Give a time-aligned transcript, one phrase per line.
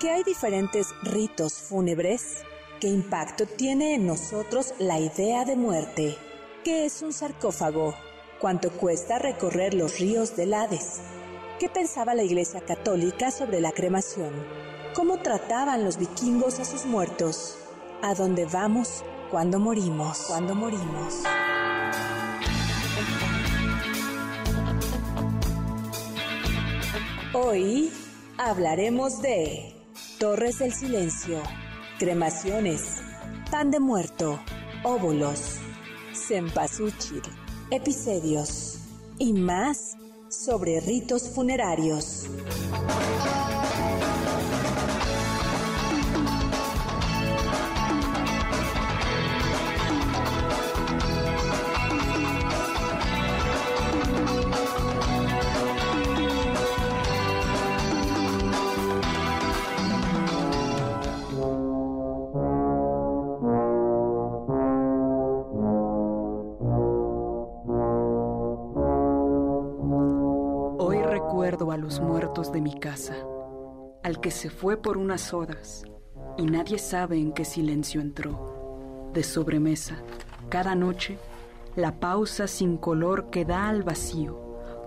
[0.00, 2.38] qué hay diferentes ritos fúnebres?
[2.80, 6.16] ¿Qué impacto tiene en nosotros la idea de muerte?
[6.64, 7.94] ¿Qué es un sarcófago?
[8.40, 11.00] ¿Cuánto cuesta recorrer los ríos del Hades?
[11.58, 14.32] ¿Qué pensaba la Iglesia Católica sobre la cremación?
[14.94, 17.58] ¿Cómo trataban los vikingos a sus muertos?
[18.00, 20.24] ¿A dónde vamos cuando morimos?
[20.28, 21.22] Cuando morimos.
[27.34, 27.92] Hoy
[28.38, 29.79] hablaremos de
[30.20, 31.42] Torres del Silencio,
[31.98, 33.00] cremaciones,
[33.50, 34.38] pan de muerto,
[34.84, 35.56] óvulos
[36.12, 37.22] Cempasúchil,
[37.70, 38.80] episodios.
[39.18, 39.96] Y más
[40.28, 42.26] sobre ritos funerarios.
[71.90, 73.16] Los muertos de mi casa,
[74.04, 75.82] al que se fue por unas horas
[76.38, 79.10] y nadie sabe en qué silencio entró.
[79.12, 79.96] De sobremesa,
[80.50, 81.18] cada noche,
[81.74, 84.38] la pausa sin color que da al vacío,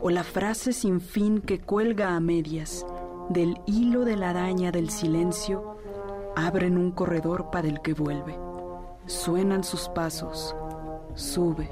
[0.01, 2.85] o la frase sin fin que cuelga a medias,
[3.27, 5.75] del hilo de la araña del silencio,
[6.37, 8.39] abren un corredor para el que vuelve.
[9.07, 10.55] Suenan sus pasos,
[11.15, 11.69] sube,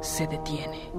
[0.00, 0.90] se detiene.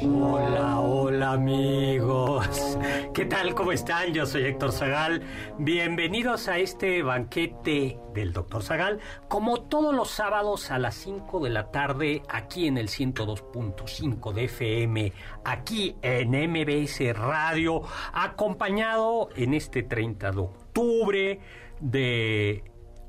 [0.00, 2.78] Hola, hola amigos.
[3.12, 3.52] ¿Qué tal?
[3.56, 4.14] ¿Cómo están?
[4.14, 5.22] Yo soy Héctor Zagal.
[5.58, 11.50] Bienvenidos a este banquete del Doctor Zagal, como todos los sábados a las 5 de
[11.50, 15.12] la tarde, aquí en el 102.5 de FM,
[15.44, 17.82] aquí en MBS Radio,
[18.12, 21.40] acompañado en este 30 de octubre
[21.80, 22.62] de...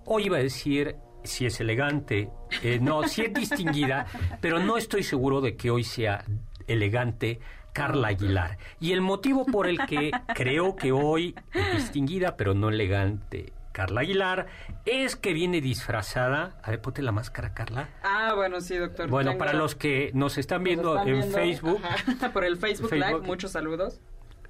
[0.06, 2.32] Hoy iba a decir si es elegante,
[2.64, 4.08] eh, no, si es distinguida,
[4.42, 6.26] pero no estoy seguro de que hoy sea
[6.72, 7.40] elegante
[7.74, 8.58] Carla Aguilar.
[8.80, 11.36] Y el motivo por el que creo que hoy
[11.74, 14.48] distinguida, pero no elegante, Carla Aguilar,
[14.86, 16.60] es que viene disfrazada.
[16.64, 17.90] A ver, ponte la máscara, Carla.
[18.04, 19.10] Ah, bueno, sí, doctor.
[19.10, 21.82] Bueno, para los que nos están viendo en Facebook.
[22.34, 24.00] por el Facebook, Live, muchos saludos.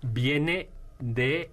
[0.02, 0.70] Viene
[1.00, 1.52] de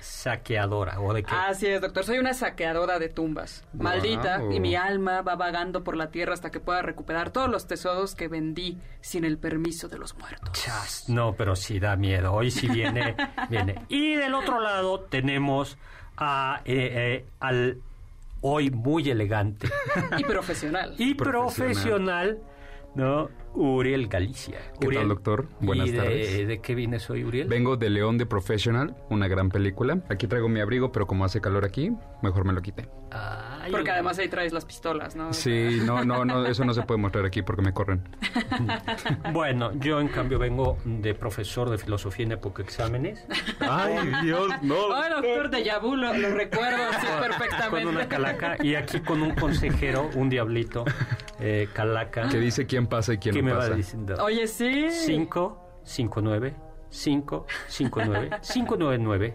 [0.00, 1.34] saqueadora o de qué?
[1.34, 2.04] Así es, doctor.
[2.04, 3.64] Soy una saqueadora de tumbas.
[3.72, 4.42] Maldita.
[4.50, 8.14] Y mi alma va vagando por la tierra hasta que pueda recuperar todos los tesoros
[8.14, 10.50] que vendí sin el permiso de los muertos.
[10.52, 12.32] Chas, no, pero sí da miedo.
[12.32, 13.14] Hoy sí viene,
[13.48, 13.84] viene.
[13.88, 15.78] Y del otro lado tenemos
[16.16, 17.78] a, eh, eh, al
[18.40, 19.68] hoy muy elegante.
[20.18, 20.94] y profesional.
[20.98, 22.40] y profesional
[22.94, 23.30] ¿no?
[23.54, 24.58] Uriel Galicia.
[24.80, 25.48] ¿Qué tal, doctor?
[25.60, 26.46] Buenas tardes.
[26.46, 27.48] De, qué vienes hoy, Uriel?
[27.48, 30.00] Vengo de León de Professional, una gran película.
[30.08, 32.88] Aquí traigo mi abrigo, pero como hace calor aquí, mejor me lo quité.
[33.70, 35.32] porque además ahí traes las pistolas, ¿no?
[35.32, 38.08] Sí, no, no, no, eso no se puede mostrar aquí porque me corren.
[39.32, 43.26] bueno, yo en cambio vengo de profesor de filosofía en época exámenes.
[43.58, 44.94] Ay, Dios, no.
[44.94, 47.84] Ay, doctor de Yabu, lo, recuerdo así perfectamente.
[47.84, 50.84] Con una calaca y aquí con un consejero, un diablito,
[51.40, 52.28] eh, calaca.
[52.30, 53.70] Que dice quién pasa y quién ¿Qué me pasa.
[53.70, 54.14] va diciendo?
[54.22, 54.90] Oye, sí.
[54.90, 56.54] 5, 5, 9,
[56.90, 59.34] 5, 5, 9, 5, 9, 9.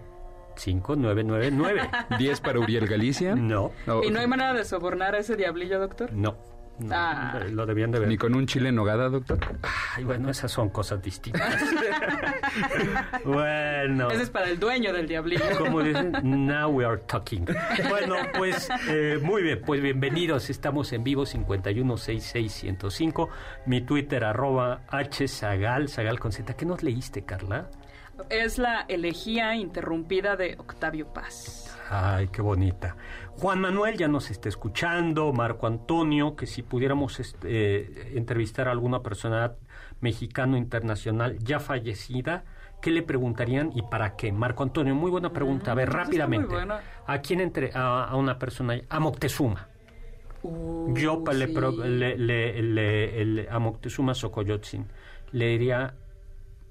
[0.55, 1.89] 5999.
[2.17, 3.35] 10 para Uriel Galicia.
[3.35, 3.71] No.
[3.85, 6.13] No, ¿Y no hay manera de sobornar a ese diablillo, doctor?
[6.13, 6.37] No.
[6.79, 7.39] No, Ah.
[7.51, 8.07] Lo debían de ver.
[8.07, 9.39] Ni con un chile en nogada, doctor.
[9.95, 11.59] Ay, bueno, esas son cosas distintas.
[13.25, 14.09] bueno.
[14.09, 15.43] Ese es para el dueño del diablillo.
[15.57, 17.45] Como dicen, now we are talking.
[17.89, 20.49] Bueno, pues eh, muy bien, pues bienvenidos.
[20.49, 23.29] Estamos en vivo 5166105.
[23.65, 26.53] Mi Twitter arroba hzagal, zagal con z.
[26.55, 27.67] ¿Qué nos leíste, Carla?
[28.29, 31.77] Es la elegía interrumpida de Octavio Paz.
[31.89, 32.95] Ay, qué bonita.
[33.31, 38.71] Juan Manuel ya nos está escuchando, Marco Antonio, que si pudiéramos este, eh, entrevistar a
[38.71, 39.53] alguna persona
[39.99, 42.43] mexicano internacional ya fallecida,
[42.81, 44.31] ¿qué le preguntarían y para qué?
[44.31, 45.71] Marco Antonio, muy buena pregunta.
[45.71, 46.55] A ver, está rápidamente.
[47.05, 48.79] ¿A quién entre a, a una persona?
[48.89, 49.67] A Moctezuma.
[50.41, 51.47] Uh, Yo sí.
[51.53, 54.85] pro- le- le- le- le- a Moctezuma Xocoyotzin
[55.31, 55.93] le diría,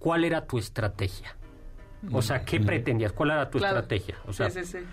[0.05, 1.35] ¿cuál era tu estrategia?
[2.13, 3.13] O sea, ¿qué pretendías?
[3.13, 3.79] ¿Cuál era tu Claro.
[3.79, 4.17] estrategia?
[4.27, 4.85] O sea, sí, sí, sí.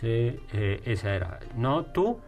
[0.00, 1.40] sí, eh, esa era.
[1.56, 1.86] ¿No?
[1.86, 2.20] ¿Tú?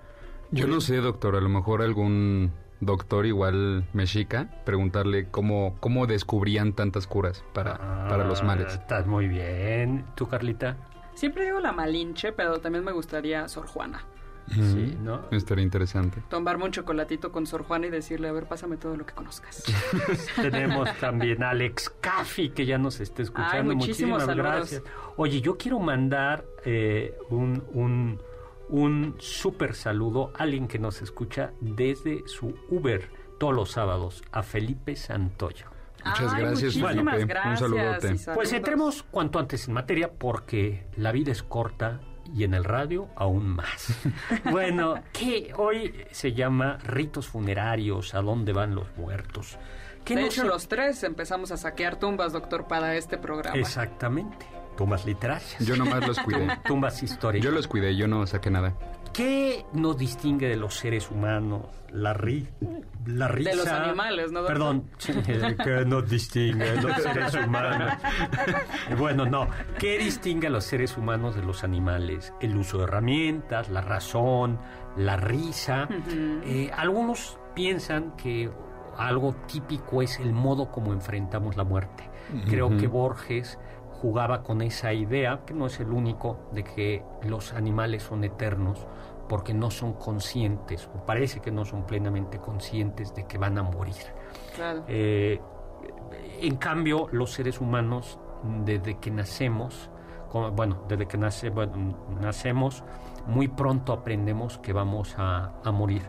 [0.51, 2.51] Yo no sé, doctor, a lo mejor algún
[2.81, 7.79] doctor igual mexica, preguntarle cómo, cómo descubrían tantas curas para,
[8.09, 8.75] para los Ah, males.
[8.75, 10.05] Estás muy bien.
[10.17, 10.77] ¿Tú, Carlita?
[11.15, 14.03] Siempre digo la Malinche, pero también me gustaría Sor Juana.
[14.51, 15.23] Sí, ¿no?
[15.31, 16.23] Estaría interesante.
[16.29, 19.63] Tomarme un chocolatito con Sor Juana y decirle, a ver, pásame todo lo que conozcas.
[20.41, 23.71] Tenemos también a Alex Caffi, que ya nos está escuchando.
[23.73, 24.37] Ay, Muchísimas saludos.
[24.53, 24.83] gracias.
[25.17, 28.21] Oye, yo quiero mandar eh, un, un,
[28.69, 34.43] un súper saludo a alguien que nos escucha desde su Uber todos los sábados, a
[34.43, 35.67] Felipe Santoyo.
[36.05, 37.01] Muchas Ay, gracias, Felipe.
[37.01, 38.15] Un gracias saludote.
[38.15, 42.01] y Pues entremos cuanto antes en materia porque la vida es corta
[42.35, 43.95] y en el radio aún más.
[44.51, 49.59] bueno, que hoy se llama ritos funerarios, a dónde van los muertos.
[50.05, 53.57] ¿Qué De no hecho, se- los tres empezamos a saquear tumbas, doctor, para este programa.
[53.57, 54.47] Exactamente.
[54.77, 55.57] Tumbas literarias.
[55.61, 56.49] Yo nomás los cuidé.
[56.67, 57.45] Tumbas históricas.
[57.45, 58.73] Yo los cuidé, yo no saqué nada.
[59.13, 61.67] ¿Qué nos distingue de los seres humanos?
[61.93, 62.49] La, ri
[63.05, 63.51] la risa.
[63.51, 64.47] De los animales, ¿no?
[64.47, 64.91] Perdón.
[64.99, 67.93] ¿Qué nos distingue de los seres humanos?
[68.99, 69.49] bueno, no.
[69.79, 72.33] ¿Qué distingue a los seres humanos de los animales?
[72.41, 74.59] El uso de herramientas, la razón,
[74.97, 75.89] la risa.
[76.45, 78.51] Eh, algunos piensan que
[78.97, 82.09] algo típico es el modo como enfrentamos la muerte.
[82.49, 83.59] Creo que Borges
[84.03, 88.85] jugaba con esa idea, que no es el único, de que los animales son eternos
[89.29, 93.63] porque no son conscientes, o parece que no son plenamente conscientes de que van a
[93.63, 94.05] morir.
[94.57, 94.83] Claro.
[94.89, 95.41] Eh,
[96.41, 98.19] en cambio, los seres humanos,
[98.65, 99.89] desde que nacemos,
[100.53, 102.83] bueno, desde que nace, bueno, nacemos,
[103.27, 106.03] muy pronto aprendemos que vamos a, a morir.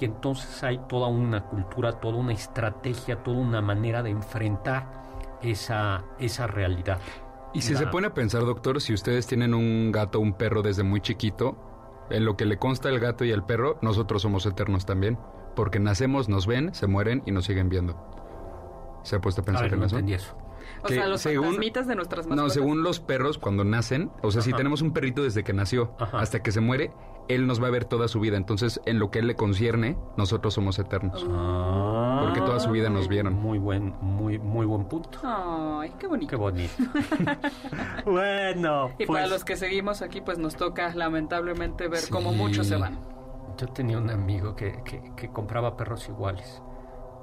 [0.00, 5.06] Y entonces hay toda una cultura, toda una estrategia, toda una manera de enfrentar
[5.42, 6.98] esa, esa realidad.
[7.56, 10.62] Y si se pone a pensar, doctor, si ustedes tienen un gato o un perro
[10.62, 11.56] desde muy chiquito,
[12.10, 15.18] en lo que le consta al gato y al perro, nosotros somos eternos también.
[15.56, 17.96] Porque nacemos, nos ven, se mueren y nos siguen viendo.
[19.02, 19.96] ¿Se ha puesto a A pensar ver, en no eso?
[19.96, 20.36] entendí eso.
[20.82, 22.52] O que sea, los según- fantasmitas de nuestras No, mascotas.
[22.54, 26.18] según los perros, cuando nacen, o sea, si tenemos un perrito desde que nació Ajá.
[26.18, 26.90] hasta que se muere,
[27.28, 28.36] él nos va a ver toda su vida.
[28.36, 31.24] Entonces, en lo que él le concierne, nosotros somos eternos.
[32.24, 33.34] Porque toda su vida nos vieron.
[33.34, 35.18] Muy buen, muy, muy buen punto.
[35.22, 36.30] Ay, qué bonito.
[36.30, 36.72] Qué bonito.
[38.04, 42.10] bueno, Y pues para los que seguimos aquí, pues nos toca lamentablemente ver Sí.
[42.12, 42.98] cómo muchos se van.
[43.58, 46.62] yo tenía un amigo que, que- que compraba perros iguales.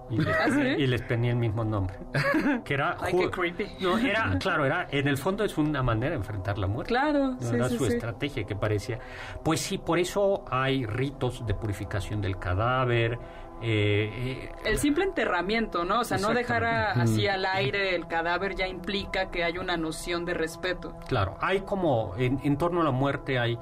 [0.10, 0.60] Y, les, ¿Ah, sí?
[0.62, 1.95] y les ponía el mismo nombre.
[2.66, 2.98] Que era.
[3.00, 3.68] Ay, qué creepy.
[3.80, 6.90] No, era, claro, era, en el fondo es una manera de enfrentar la muerte.
[6.90, 7.94] Claro, No sí, era sí, su sí.
[7.94, 9.00] estrategia que parecía.
[9.44, 13.18] Pues sí, por eso hay ritos de purificación del cadáver.
[13.65, 16.01] Eh, eh, El simple enterramiento, ¿no?
[16.01, 19.77] O sea, no dejar a- así al aire el cadáver ya implica que hay una
[19.77, 20.94] noción de respeto.
[21.07, 23.57] Claro, hay como, en, en torno a la muerte hay,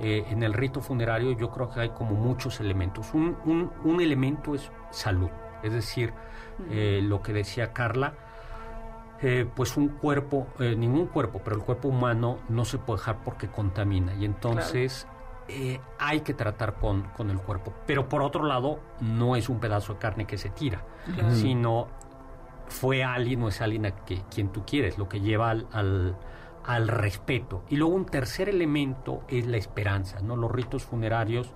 [0.00, 3.14] eh, en el rito funerario yo creo que hay como muchos elementos.
[3.14, 5.30] Un, un- un elemento es salud,
[5.62, 6.12] es decir,
[6.70, 8.14] eh, lo que decía Carla,
[9.22, 13.18] eh, pues un cuerpo, eh, ningún cuerpo, pero el cuerpo humano no se puede dejar
[13.24, 15.06] porque contamina y entonces
[15.48, 17.72] eh, hay que tratar con, con el cuerpo.
[17.86, 20.84] Pero por otro lado, no es un pedazo de carne que se tira,
[21.30, 21.88] sino
[22.68, 26.16] fue alguien o es alguien a que, quien tú quieres, lo que lleva al, al,
[26.64, 27.62] al respeto.
[27.68, 30.36] Y luego un tercer elemento es la esperanza, ¿no?
[30.36, 31.52] Los ritos funerarios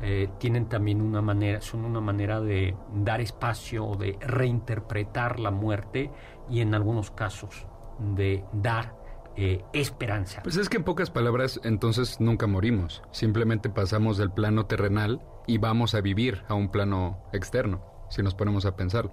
[0.00, 6.10] eh, tienen también una manera, son una manera de dar espacio, de reinterpretar la muerte
[6.48, 7.66] y en algunos casos
[7.98, 8.94] de dar
[9.40, 10.42] eh, esperanza.
[10.42, 13.04] Pues es que en pocas palabras, entonces nunca morimos.
[13.12, 18.34] Simplemente pasamos del plano terrenal y vamos a vivir a un plano externo, si nos
[18.34, 19.12] ponemos a pensar.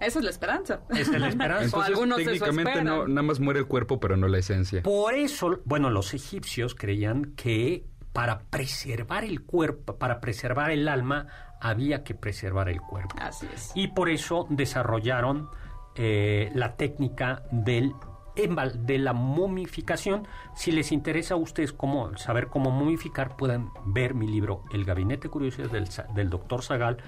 [0.00, 0.80] Esa es la esperanza.
[0.88, 1.64] Esa es la esperanza.
[1.64, 4.82] Entonces, algunos eso técnicamente no, nada más muere el cuerpo, pero no la esencia.
[4.82, 11.26] Por eso, bueno, los egipcios creían que para preservar el cuerpo, para preservar el alma,
[11.60, 13.14] había que preservar el cuerpo.
[13.20, 13.72] Así es.
[13.74, 15.50] Y por eso desarrollaron
[15.96, 17.92] eh, la técnica del
[18.34, 20.26] de la momificación.
[20.54, 25.28] Si les interesa a ustedes cómo, saber cómo momificar, pueden ver mi libro El Gabinete
[25.28, 26.62] Curiosidades del, del Dr.
[26.62, 26.98] Zagal,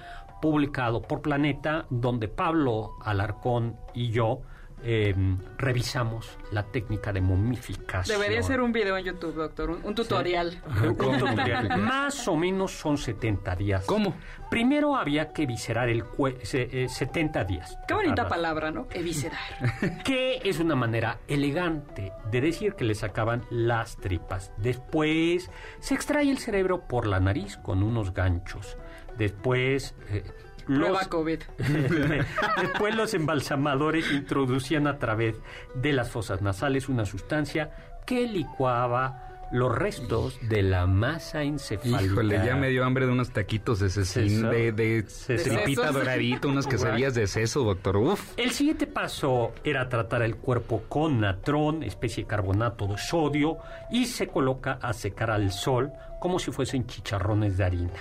[0.41, 4.41] publicado por Planeta, donde Pablo Alarcón y yo
[4.83, 5.15] eh,
[5.57, 8.19] revisamos la técnica de momificación.
[8.19, 10.61] Debería ser un video en YouTube, doctor, un, un tutorial.
[10.83, 11.79] Un tutorial.
[11.79, 13.85] Más o menos son 70 días.
[13.85, 14.15] ¿Cómo?
[14.49, 17.77] Primero había que viscerar el cuerpo, 70 días.
[17.87, 18.29] Qué bonita Tardas.
[18.31, 18.87] palabra, ¿no?
[18.91, 19.39] Eviscerar.
[20.03, 24.51] Que es una manera elegante de decir que le sacaban las tripas.
[24.57, 25.49] Después
[25.79, 28.77] se extrae el cerebro por la nariz con unos ganchos.
[29.17, 29.95] Después...
[30.09, 30.23] eh,
[30.65, 31.39] Prueba los- COVID.
[32.61, 35.35] Después los embalsamadores introducían a través
[35.75, 37.71] de las fosas nasales una sustancia
[38.05, 42.01] que licuaba los restos de la masa encefálica.
[42.01, 44.49] Híjole, ya me dio hambre de unos taquitos de cecín, Seso.
[44.49, 45.93] de, de tripita Sesos.
[45.93, 47.97] doradito, unas quesadillas de seso, doctor.
[47.97, 48.33] Uf.
[48.35, 53.57] El siguiente paso era tratar el cuerpo con natrón, especie de carbonato de sodio,
[53.91, 57.93] y se coloca a secar al sol como si fuesen chicharrones de harina.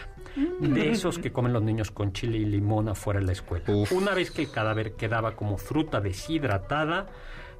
[0.60, 3.64] De esos que comen los niños con chile y limón afuera de la escuela.
[3.68, 3.92] Uf.
[3.92, 7.06] Una vez que el cadáver quedaba como fruta deshidratada,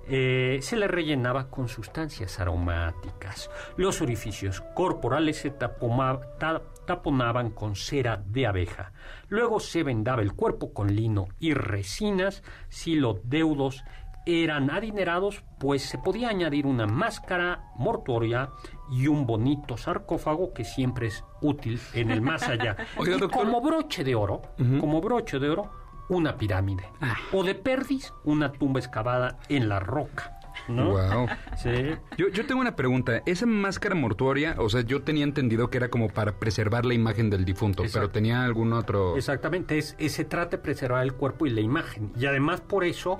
[0.08, 3.50] eh, se le rellenaba con sustancias aromáticas.
[3.76, 8.92] Los orificios corporales se tapoma- ta- taponaban con cera de abeja.
[9.28, 12.42] Luego se vendaba el cuerpo con lino y resinas.
[12.68, 13.84] Si los deudos
[14.26, 18.50] eran adinerados, pues se podía añadir una máscara mortuoria
[18.90, 22.76] y un bonito sarcófago que siempre es útil en el más allá.
[22.96, 23.40] Oiga, y doctor.
[23.44, 24.42] como broche de oro,
[24.80, 25.70] como broche de oro,
[26.08, 26.84] una pirámide.
[27.00, 27.16] Ah.
[27.32, 30.38] O de perdis, una tumba excavada en la roca.
[30.68, 30.90] ¿no?
[30.90, 31.28] Wow.
[31.56, 31.70] Sí.
[32.18, 33.22] Yo, yo tengo una pregunta.
[33.24, 37.30] Esa máscara mortuoria, o sea, yo tenía entendido que era como para preservar la imagen
[37.30, 38.00] del difunto, Exacto.
[38.08, 39.16] pero tenía algún otro...
[39.16, 42.12] Exactamente, es, es- se trata de preservar el cuerpo y la imagen.
[42.18, 43.18] Y además por eso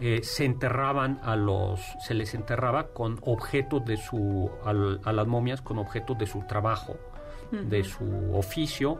[0.00, 5.26] eh, se enterraban a los, se les enterraba con objetos de su, al- a las
[5.26, 6.96] momias con objetos de su trabajo,
[7.52, 8.98] de su oficio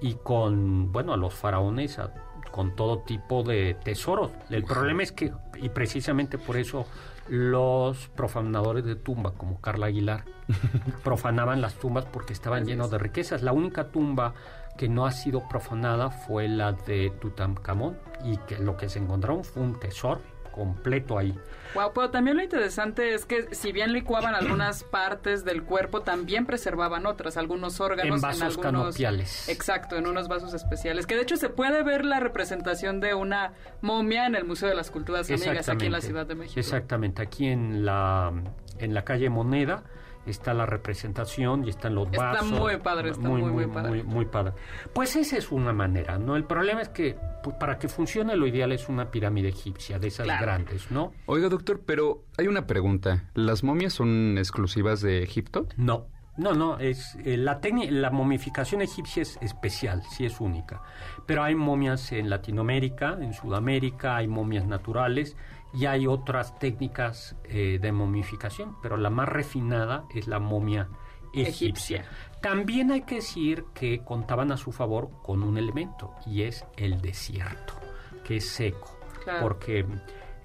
[0.00, 2.12] y con, bueno, a los faraones a-
[2.50, 4.30] con todo tipo de tesoros.
[4.50, 6.86] El problema es que, y precisamente por eso
[7.28, 10.24] los profanadores de tumba, como Carla Aguilar,
[11.02, 13.42] profanaban las tumbas porque estaban llenos de riquezas.
[13.42, 14.34] La única tumba
[14.76, 19.42] que no ha sido profanada fue la de Tutankamón y que lo que se encontraron
[19.44, 20.20] fue un tesoro
[20.54, 21.36] completo ahí.
[21.74, 26.46] Wow, pero también lo interesante es que si bien licuaban algunas partes del cuerpo, también
[26.46, 29.48] preservaban otras, algunos órganos En vasos algunos canopiales.
[29.48, 31.06] Exacto, en unos vasos especiales.
[31.06, 34.76] Que de hecho se puede ver la representación de una momia en el Museo de
[34.76, 36.60] las Culturas Amigas aquí en la Ciudad de México.
[36.60, 38.32] Exactamente, aquí en la
[38.78, 39.82] en la calle Moneda
[40.26, 42.50] está la representación y están los Está vasos.
[42.50, 43.88] muy padre, está muy, muy padre.
[43.90, 44.52] Muy, muy padre.
[44.92, 46.36] Pues esa es una manera, ¿no?
[46.36, 50.08] El problema es que pues, para que funcione lo ideal es una pirámide egipcia, de
[50.08, 50.42] esas Claro.
[50.42, 51.12] grandes, ¿no?
[51.26, 53.24] Oiga, doctor, pero hay una pregunta.
[53.34, 55.66] ¿Las momias son exclusivas de Egipto?
[55.76, 60.82] No, no, no, es eh, la técnica, la momificación egipcia es especial, sí es única.
[61.26, 65.36] Pero hay momias en Latinoamérica, en Sudamérica, hay momias naturales
[65.74, 70.88] y hay otras técnicas eh, de momificación, pero la más refinada es la momia
[71.32, 71.98] egipcia.
[71.98, 72.04] Egipcia.
[72.40, 77.00] También hay que decir que contaban a su favor con un elemento y es el
[77.00, 77.74] desierto,
[78.22, 79.40] que es seco, Claro.
[79.40, 79.84] porque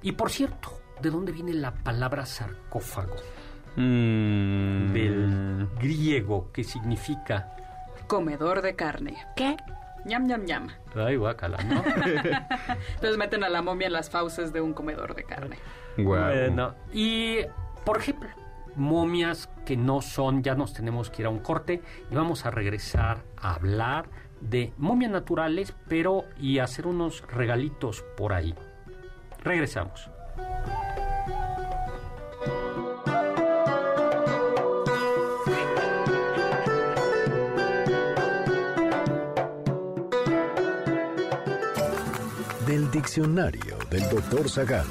[0.01, 0.71] y por cierto,
[1.01, 3.15] ¿de dónde viene la palabra sarcófago?
[3.75, 7.55] Mm, del griego que significa
[8.07, 9.15] Comedor de carne.
[9.35, 9.55] ¿Qué?
[10.05, 10.67] Ñam, ñam, ñam.
[10.95, 11.83] ay guácala, ¿no?
[12.95, 15.57] Entonces meten a la momia en las fauces de un comedor de carne.
[15.97, 17.39] Bueno, y
[17.83, 18.29] por ejemplo,
[18.75, 22.51] momias que no son, ya nos tenemos que ir a un corte y vamos a
[22.51, 24.09] regresar a hablar
[24.41, 28.55] de momias naturales, pero y hacer unos regalitos por ahí.
[29.43, 30.09] Regresamos.
[42.69, 44.85] Del diccionario del doctor Zagal.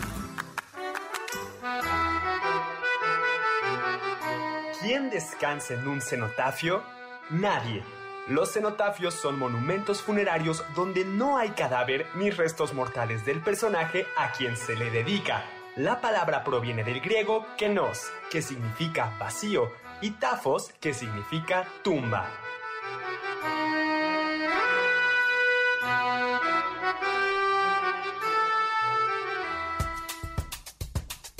[4.81, 6.83] ¿Quién descansa en un cenotafio?
[7.31, 7.85] Nadie.
[8.27, 14.33] Los cenotafios son monumentos funerarios donde no hay cadáver ni restos mortales del personaje a
[14.33, 15.45] quien se le dedica.
[15.77, 19.71] La palabra proviene del griego kenos, que significa vacío,
[20.01, 22.29] y tafos, que significa tumba.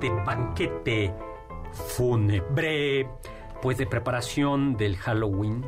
[0.00, 1.12] Este banquete
[1.72, 3.06] fúnebre,
[3.60, 5.62] pues de preparación del Halloween,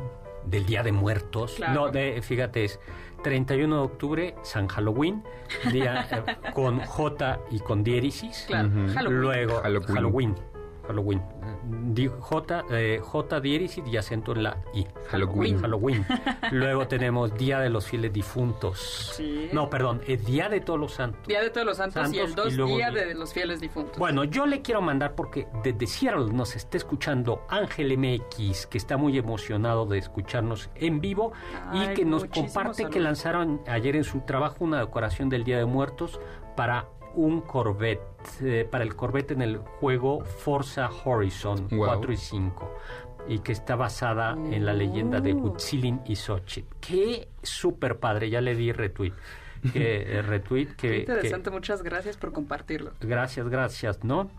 [0.45, 1.53] del Día de Muertos.
[1.57, 1.73] Claro.
[1.73, 2.79] No, de, fíjate, es
[3.21, 5.23] 31 de octubre, San Halloween,
[5.71, 8.45] día eh, con J y con diéresis.
[8.47, 9.21] Claro, Halloween.
[9.21, 9.95] Luego, Halloween.
[9.95, 10.35] Halloween.
[10.87, 11.21] Halloween.
[12.19, 14.85] J, eh, J diéresis y acento en la I.
[15.09, 15.59] Halloween.
[15.59, 16.05] Halloween.
[16.51, 19.13] Luego tenemos Día de los Fieles Difuntos.
[19.15, 19.49] Sí.
[19.53, 21.27] No, perdón, es Día de Todos los Santos.
[21.27, 23.61] Día de Todos los Santos, y el Santos, 2 y luego Día de los Fieles
[23.61, 23.97] Difuntos.
[23.97, 28.97] Bueno, yo le quiero mandar porque desde Seattle nos está escuchando Ángel MX, que está
[28.97, 31.33] muy emocionado de escucharnos en vivo
[31.69, 35.57] Ay, y que nos comparte que lanzaron ayer en su trabajo una decoración del Día
[35.57, 36.19] de Muertos
[36.55, 38.01] para un Corvette,
[38.41, 41.85] eh, para el Corvette en el juego Forza Horizon Wow.
[41.85, 42.75] 4 y 5
[43.27, 45.37] y que está basada en la leyenda de Oh.
[45.37, 46.75] Huitzilin y Xochitl.
[46.81, 49.13] Qué súper padre, ya le di retweet.
[49.71, 52.91] Que, eh, retweet que, Qué que- interesante, muchas gracias por compartirlo.
[52.99, 54.29] Gracias, gracias, ¿no?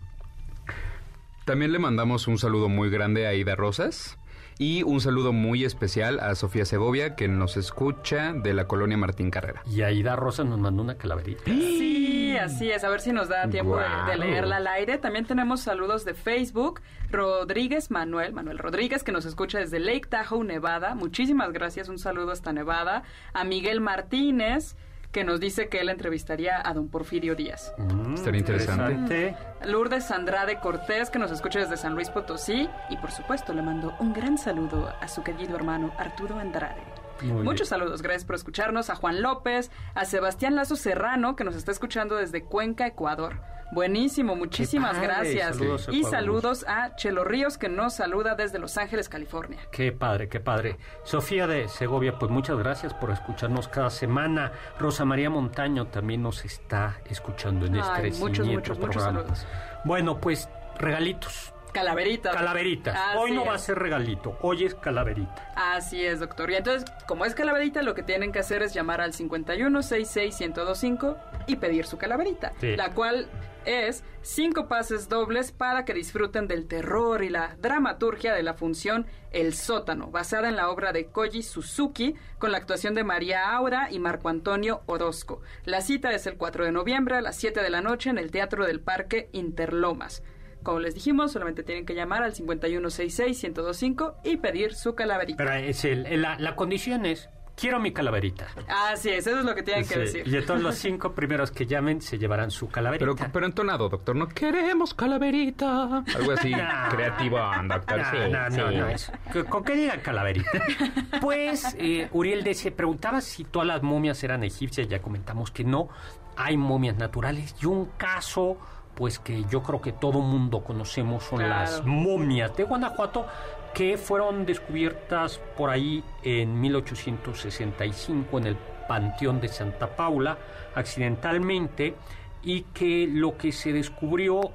[1.47, 4.19] También le mandamos un saludo muy grande a Ida Rosas
[4.59, 9.31] y un saludo muy especial a Sofía Segovia, que nos escucha de la colonia Martín
[9.31, 9.63] Carrera.
[9.71, 11.45] Y Aida Rosa nos mandó una calaverita.
[11.47, 12.85] Sí, así es.
[12.85, 14.99] A ver si nos da tiempo de, leerla al aire.
[14.99, 16.81] También tenemos saludos de Facebook.
[17.11, 20.95] Rodríguez Manuel, Manuel Rodríguez, que nos escucha desde Lake Tahoe, Nevada.
[20.95, 21.89] Muchísimas gracias.
[21.89, 23.03] Un saludo hasta Nevada.
[23.33, 24.77] A Miguel Martínez,
[25.15, 27.73] que nos dice que él entrevistaría a don Porfirio Díaz.
[27.79, 29.37] Mm, Estaría interesante.
[29.65, 32.69] Lourdes Andrade Cortés, que nos escucha desde San Luis Potosí.
[32.91, 36.83] Y por supuesto, le mando un gran saludo a su querido hermano Arturo Andrade.
[37.23, 37.81] Muy Muchos bien.
[37.81, 38.91] saludos, gracias por escucharnos.
[38.91, 43.41] A Juan López, a Sebastián Lazo Serrano, que nos está escuchando desde Cuenca, Ecuador.
[43.75, 45.57] Buenísimo, muchísimas gracias.
[45.57, 49.59] saludos y saludos a Chelo Ríos, que nos saluda desde Los Ángeles, California.
[49.73, 50.77] Qué padre, qué padre.
[51.03, 54.53] Sofía de Segovia, pues muchas gracias por escucharnos cada semana.
[54.79, 59.21] Rosa María Montaño también nos está escuchando en Ay, este muchos, muchos, muchos programa.
[59.21, 59.47] saludos.
[59.85, 61.54] Bueno, pues regalitos.
[61.75, 62.35] Calaveritas.
[62.35, 62.97] Calaveritas.
[62.97, 65.53] Así Hoy no va a ser regalito, hoy es calaverita.
[65.57, 66.51] Así es, doctor.
[66.51, 71.17] Y entonces, como es calaverita, lo que tienen que hacer es llamar al 5166-1025
[71.49, 72.77] y pedir su calaverita, Sí.
[72.77, 73.27] la cual
[73.65, 79.07] es cinco pases dobles para que disfruten del terror y la dramaturgia de la función
[79.33, 83.89] El sótano, basada en la obra de Koji Suzuki, con la actuación de María Aura
[83.91, 85.41] y Marco Antonio Orozco.
[85.65, 88.31] La cita es el 4 de noviembre a las 7 de la noche en el
[88.31, 90.23] Teatro del Parque Interlomas.
[90.65, 95.37] Como les dijimos, solamente tienen que llamar al 5166-1025 y pedir su calaverita.
[95.39, 98.49] Pero es el, la, la condición es, quiero mi calaverita.
[98.69, 100.27] Así es, eso es lo que tienen que decir.
[100.27, 103.15] Y de todos los cinco primeros que llamen se llevarán su calaverita.
[103.15, 106.05] Pero, pero entonado, doctor, no queremos calaverita.
[106.15, 106.89] Algo así No.
[106.91, 107.99] creativo, doctor.
[107.99, 108.57] No, sí, no, sí.
[108.57, 109.13] no, no, eso.
[109.49, 110.51] ¿Con qué diga calaverita?
[111.21, 115.89] Pues, eh, Uriel se preguntaba si todas las momias eran egipcias, ya comentamos que no.
[116.37, 118.59] Hay momias naturales y un caso,
[118.95, 121.55] pues que yo creo que todo mundo conocemos, son Claro.
[121.55, 123.27] las momias de Guanajuato
[123.75, 128.57] que fueron descubiertas por ahí en 1865 en el
[128.89, 130.39] Panteón de Santa Paula,
[130.75, 131.95] accidentalmente,
[132.43, 134.51] y que lo que se descubrió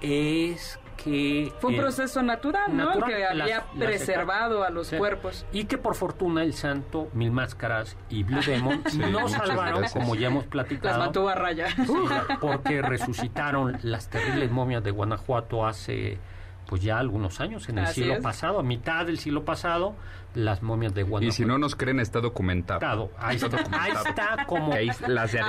[0.00, 1.52] es que...
[1.60, 2.86] Fue un eh, proceso natural, ¿no?
[2.86, 4.96] natural, que las- había las- preservado a los Sí.
[4.96, 5.46] cuerpos.
[5.52, 9.92] Y que por fortuna el santo, Mil Máscaras y Blue Demon Sí, no salvaron, gracias.
[9.92, 10.98] como ya hemos Las platicado.
[10.98, 11.68] mantuvo a raya.
[11.74, 11.92] Sí,
[12.40, 16.18] porque resucitaron las terribles momias de Guanajuato hace
[16.66, 18.20] pues ya algunos años, en el Así siglo es.
[18.22, 19.94] pasado, a mitad del siglo pasado,
[20.34, 21.26] las momias de Guanajuato.
[21.26, 23.10] Y si no nos creen, está documentado.
[23.18, 24.72] Ahí está, ahí está como...
[24.72, 25.40] Que ahí las de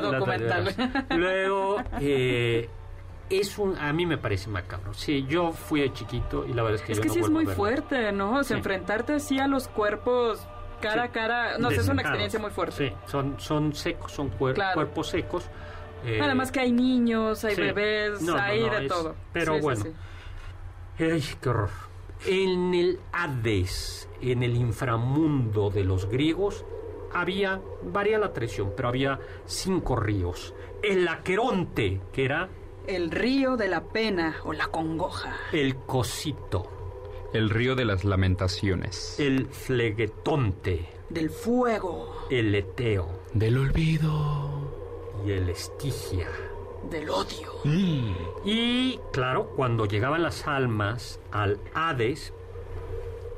[0.00, 0.64] documental.
[0.64, 1.18] Las.
[1.18, 2.70] Luego, eh,
[3.40, 4.92] es un, a mí me parece macabro.
[4.94, 7.20] Sí, yo fui de chiquito y la verdad es que Es yo que no sí
[7.20, 8.38] es muy fuerte, ¿no?
[8.38, 8.58] O sea, Sí.
[8.58, 10.46] enfrentarte así a los cuerpos
[10.80, 11.12] cara a Sí.
[11.12, 11.58] cara.
[11.58, 12.76] No sé, es una experiencia muy fuerte.
[12.88, 14.74] Sí, son, son secos, son cuer- Claro.
[14.74, 15.44] cuerpos secos.
[16.04, 17.60] eh, Además que hay niños, hay sí.
[17.60, 19.14] bebés, No, hay no, de es- todo.
[19.32, 19.84] pero bueno.
[20.98, 21.70] Ay, qué horror.
[22.26, 26.64] En el Hades, en el inframundo de los griegos,
[27.14, 30.54] había, varía la tradición, pero había cinco ríos.
[30.82, 32.48] El Aqueronte, que era
[32.86, 35.36] El río de la pena o la congoja.
[35.52, 36.68] el Cosito.
[37.32, 39.18] El río de las lamentaciones.
[39.18, 44.50] El Flegetonte, Del fuego, el Eteo Del olvido.
[45.26, 46.28] y el Estigia.
[46.90, 47.52] del odio.
[48.44, 52.34] Y claro, cuando llegaban las almas al Hades,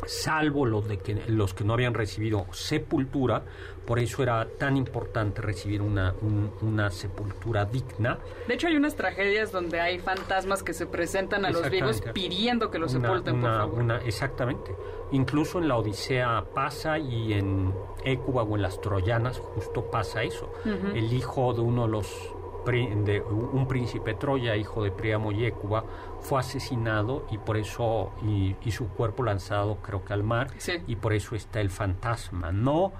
[0.07, 3.45] salvo los, de que, los que no habían recibido sepultura,
[3.87, 8.19] por eso era tan importante recibir una, un- una sepultura digna.
[8.49, 12.71] De hecho, hay unas tragedias donde hay fantasmas que se presentan a los vivos pidiendo
[12.71, 13.79] que los Una- sepulten, por una- favor.
[13.83, 14.75] una- exactamente.
[15.13, 17.73] Incluso en la Odisea pasa y en
[18.05, 20.51] Écuba o en las Troyanas justo pasa eso.
[20.95, 22.31] El hijo de uno de los
[22.67, 25.85] de un príncipe Troya, hijo de Priamo y Écuba,
[26.21, 30.47] fue asesinado y por eso, y, su cuerpo lanzado creo que al mar,
[30.87, 32.95] y por eso está el fantasma, ¿no?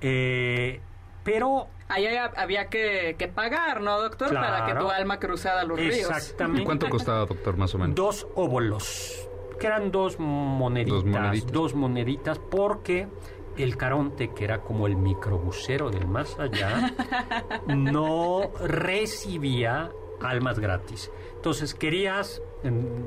[0.00, 0.80] Eh,
[1.24, 1.68] pero...
[1.88, 4.32] Ahí había que, pagar, ¿no, doctor?
[4.32, 6.08] Para que tu alma cruzara los ríos.
[6.08, 6.64] Exactamente.
[6.64, 7.96] ¿Cuánto costaba, doctor, más o menos?
[7.96, 13.08] Dos óbolos, que eran dos moneditas, dos moneditas, dos moneditas porque
[13.56, 16.94] el Caronte, que era como el microbusero del más allá,
[17.66, 19.90] no recibía
[20.22, 21.10] almas gratis.
[21.36, 22.42] Entonces querías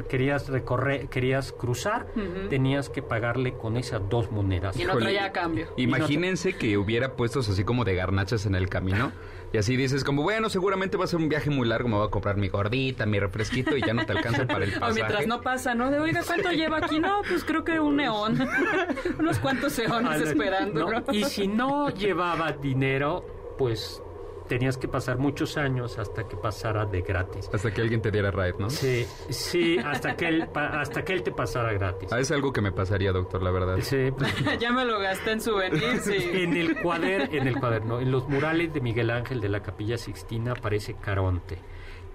[0.10, 2.08] querías recorrer, querías cruzar,
[2.50, 4.76] tenías que pagarle con esas dos monedas.
[4.78, 5.68] Y no traía cambio.
[5.78, 9.12] Imagínense que hubiera puestos así como de garnachas en el camino.
[9.52, 12.08] Y así dices como, bueno, seguramente va a ser un viaje muy largo, me voy
[12.08, 14.84] a comprar mi gordita, mi refresquito y ya no te alcanza para el pasaje.
[14.92, 15.92] O mientras no pasa, ¿no?
[15.92, 17.00] De, oiga, ¿cuánto lleva aquí?
[17.00, 18.40] No, pues creo que un neón.
[19.20, 20.90] Unos cuantos eones esperando.
[21.12, 23.26] Y si no llevaba dinero,
[23.60, 24.02] pues
[24.48, 27.50] tenías que pasar muchos años hasta que pasara de gratis.
[27.54, 28.70] Hasta que alguien te diera ride, ¿no?
[28.70, 32.12] Sí, sí, hasta que él, hasta que él te pasara gratis.
[32.12, 33.78] Ah, es algo que me pasaría, doctor, la verdad.
[33.82, 34.10] Sí.
[34.60, 36.18] ya me lo gasté en souvenir, sí.
[36.34, 39.98] en el cuaderno, en el cuaderno, en los murales de Miguel Ángel de la Capilla
[39.98, 41.58] Sixtina aparece Caronte.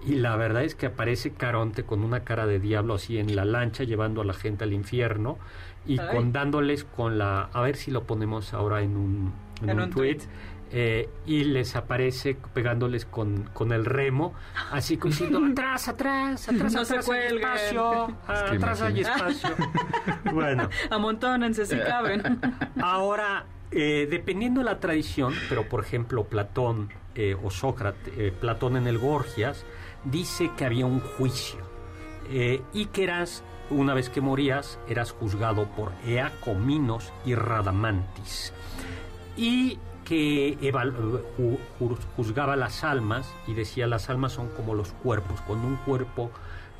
[0.05, 3.43] Y la verdad es que aparece Caronte con una cara de diablo así en la
[3.43, 5.37] lancha llevando a la gente al infierno
[5.85, 9.89] y con dándoles con la a ver si lo ponemos ahora en un, en, un,
[9.89, 10.19] tweet
[10.71, 14.35] eh, y les aparece pegándoles con, con el remo,
[14.71, 19.49] así como diciendo atrás, atrás, atrás, no atrás, hay espacio, atrás hay espacio.
[20.31, 20.69] bueno.
[20.91, 22.39] Amontónense si caben.
[22.81, 28.85] Ahora, eh, dependiendo de la tradición, pero por ejemplo Platón eh, o Sócrates, Platón en
[28.85, 29.65] el Gorgias,
[30.03, 31.67] dice que había un juicio
[32.73, 38.53] y que eras, una vez que morías, eras juzgado por Eacominos y Radamantis.
[39.35, 39.79] Y
[40.09, 40.57] que
[42.15, 45.39] juzgaba las almas y decía las almas son como los cuerpos.
[45.41, 46.31] Cuando un cuerpo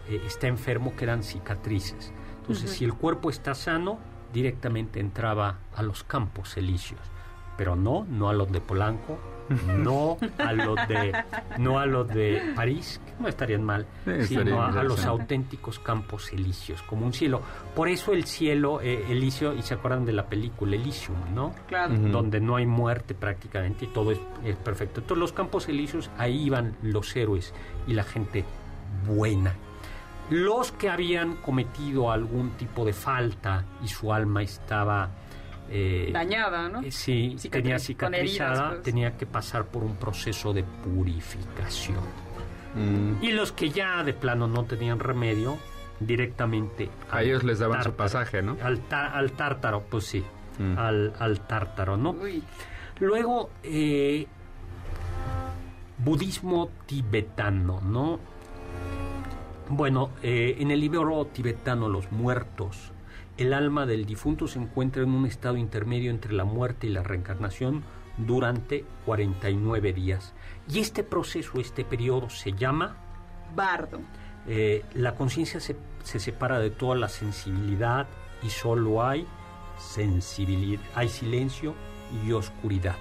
[0.10, 2.12] eh, está enfermo quedan cicatrices.
[2.42, 4.00] Entonces, si el cuerpo está sano,
[4.34, 7.02] directamente entraba a los campos elíseos.
[7.56, 9.20] Pero no, no a los de Polanco,
[9.78, 11.14] no a los de
[11.58, 13.86] no a los de París, que no estarían mal,
[14.28, 17.42] sino a, los auténticos campos elíseos, como un cielo.
[17.76, 21.54] Por eso el cielo eh, elíseo, y se acuerdan de la película Elysium, ¿no?
[21.68, 21.96] Claro.
[21.96, 24.20] Donde no hay muerte prácticamente y todo es,
[24.64, 25.02] perfecto.
[25.02, 27.54] Entonces los campos elíseos, ahí iban los héroes
[27.88, 28.46] y la gente
[29.08, 29.54] buena.
[30.30, 35.10] Los que habían cometido algún tipo de falta y su alma estaba
[35.72, 36.82] eh, dañada, ¿no?
[36.82, 38.84] Eh, sí, tenía cicatrizada, pues.
[38.84, 42.04] tenía que pasar por un proceso de purificación.
[42.76, 43.24] Mm.
[43.24, 45.58] Y los que ya de plano no tenían remedio,
[46.00, 46.90] directamente...
[47.12, 48.58] A ellos les daban su pasaje, ¿no?
[48.62, 50.24] Al, al tártaro, pues sí,
[50.58, 50.78] mm.
[50.78, 52.16] al, al, tártaro, ¿no?
[53.00, 54.28] Luego, eh,
[55.98, 58.20] budismo tibetano, ¿no?
[59.70, 62.92] Bueno, en el libro tibetano Los Muertos,
[63.40, 67.04] el alma del difunto se encuentra en un estado intermedio entre la muerte y la
[67.04, 67.84] reencarnación
[68.18, 70.34] durante 49 días.
[70.70, 72.98] Y este proceso, este periodo se llama...
[73.56, 74.02] Bardo.
[74.46, 78.08] Eh, la conciencia se, separa de toda la sensibilidad
[78.44, 79.26] y solo hay
[79.80, 81.74] sensibilidad, hay silencio
[82.26, 82.98] y oscuridad.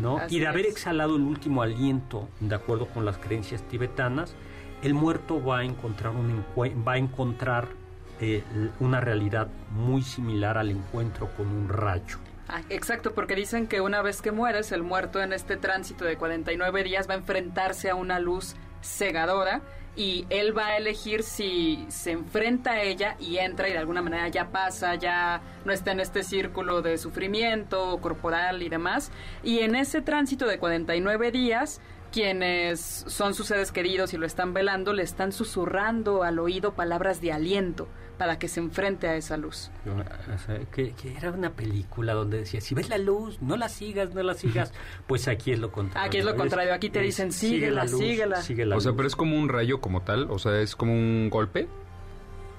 [0.00, 0.18] ¿no?
[0.30, 4.34] Y de haber exhalado el último aliento, de acuerdo con las creencias tibetanas,
[4.82, 7.81] el muerto va a encontrar, un va a encontrar
[8.20, 8.42] eh,
[8.80, 12.18] una realidad muy similar al encuentro con un rayo.
[12.48, 16.16] Ah, exacto, porque dicen que una vez que mueres, el muerto en este tránsito de
[16.16, 19.62] 49 días va a enfrentarse a una luz cegadora
[19.94, 24.02] y él va a elegir si se enfrenta a ella y entra y de alguna
[24.02, 29.12] manera ya pasa, ya no está en este círculo de sufrimiento corporal y demás.
[29.42, 34.54] Y en ese tránsito de 49 días, quienes son sus seres queridos y lo están
[34.54, 37.88] velando, le están susurrando al oído palabras de aliento
[38.22, 39.68] para que se enfrente a esa luz.
[40.70, 44.34] que, era una película donde decía, si ves la luz, no la sigas, no la
[44.34, 44.72] sigas.
[45.08, 46.06] Pues aquí es lo contrario.
[46.06, 48.76] Aquí es lo contrario, aquí te dicen, síguela, síguela.
[48.76, 51.66] o sea, pero es como un rayo como tal, o sea, es como un golpe.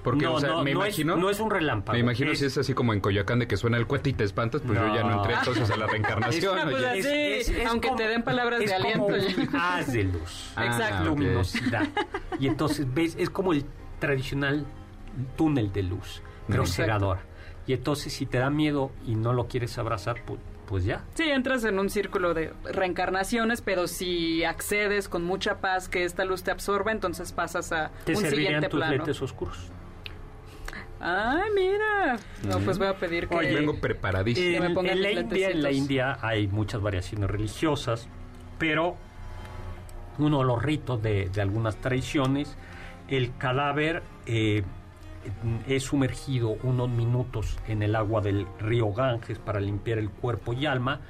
[0.02, 1.14] Porque, no, o sea, no, me imagino.
[1.14, 1.94] Es, no es un relámpago.
[1.94, 4.24] Me imagino si es así como en Coyoacán de que suena el cohete y te
[4.24, 6.58] espantas, pues yo ya no entré entonces a la reencarnación.
[6.94, 9.06] es, aunque te den palabras de aliento.
[9.06, 10.52] Como haz de luz.
[10.56, 11.04] Ah, Exacto.
[11.06, 11.88] Luminosidad.
[12.38, 13.64] Y entonces, ves, es como el
[13.98, 14.66] tradicional
[15.36, 17.18] túnel de luz, pero cegador.
[17.66, 21.04] Y entonces si te da miedo y no lo quieres abrazar, pues, pues, ya.
[21.14, 26.24] Sí, entras en un círculo de reencarnaciones, pero si accedes con mucha paz que esta
[26.24, 28.96] luz te absorbe, entonces pasas a te un siguiente tus plano.
[28.96, 29.70] lentes oscuros.
[31.00, 32.16] Ay, mira.
[32.48, 33.36] No, pues voy a pedir que...
[33.36, 34.64] vengo preparadísimo.
[34.64, 38.08] En, la India, en la India hay muchas variaciones religiosas,
[38.58, 38.96] pero
[40.18, 42.56] uno de los ritos de, de algunas tradiciones,
[43.08, 44.62] el cadáver eh,
[45.68, 50.66] es sumergido unos minutos en el agua del río Ganges para limpiar el cuerpo y
[50.66, 51.00] alma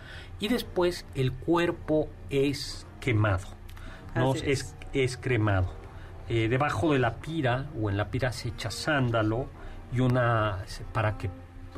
[0.40, 3.46] y después el cuerpo es quemado,
[4.14, 4.42] no es.
[4.42, 4.76] es.
[4.92, 5.72] es cremado.
[6.28, 9.46] Eh, debajo de la pira o en la pira se echa sándalo
[9.92, 10.58] y una
[10.92, 11.28] para que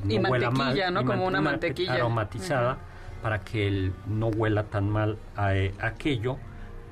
[0.05, 1.01] no Y huela mal ¿no?
[1.01, 1.95] y Como una mantequilla.
[1.95, 2.79] aromatizada
[3.23, 6.37] para que el- no huela tan mal a, eh, aquello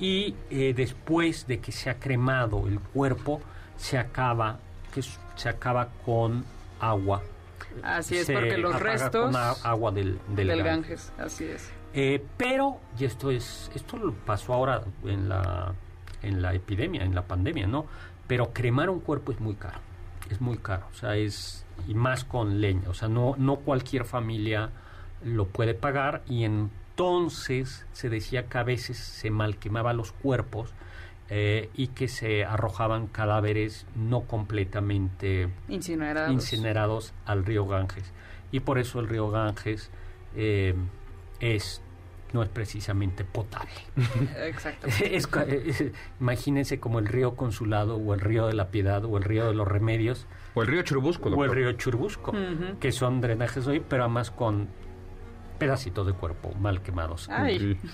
[0.01, 3.41] y eh, después de que se ha cremado el cuerpo
[3.77, 4.59] se acaba
[4.93, 6.45] que s- se acaba con
[6.81, 7.23] agua
[7.83, 11.13] Así es, Se porque los restos con agua del, del, del Ganges.
[11.17, 11.71] Ganges, así es.
[11.93, 15.75] Eh, pero, y esto es, esto lo pasó ahora en la,
[16.23, 17.87] en la epidemia, en la pandemia, ¿no?
[18.27, 19.79] Pero cremar un cuerpo es muy caro,
[20.31, 24.05] es muy caro, o sea, es, y más con leña, o sea, no, no cualquier
[24.05, 24.71] familia
[25.23, 30.73] lo puede pagar y entonces se decía que a veces se mal quemaba los cuerpos
[31.37, 36.33] eh, y que se arrojaban cadáveres no completamente Incinerados.
[36.33, 38.13] incinerados al río Ganges.
[38.53, 39.91] Y por eso el río Ganges
[40.37, 40.75] eh,
[41.41, 41.83] es
[42.33, 43.71] no es precisamente potable.
[44.47, 44.87] Exacto.
[45.01, 45.29] Es
[46.21, 49.55] imagínense como el río Consulado o el río de la Piedad o el río de
[49.55, 51.57] los Remedios O el río Churubusco, o el doctor.
[51.57, 52.33] río Churubusco,
[52.81, 54.69] que son drenajes hoy, pero además con
[55.59, 57.29] pedacitos de cuerpo mal quemados.
[57.29, 57.89] Ay, Sí.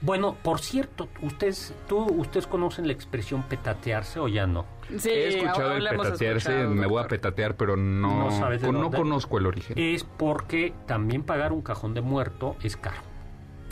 [0.00, 4.64] Bueno, por cierto, ustedes, tú, ustedes conocen la expresión petatearse o ya no.
[4.96, 8.68] sí, He escuchado el petatearse, escuchado, me voy a petatear, pero no, No sabes de
[8.68, 9.76] con- no conozco el origen.
[9.76, 13.02] es porque también pagar un cajón de muerto es caro.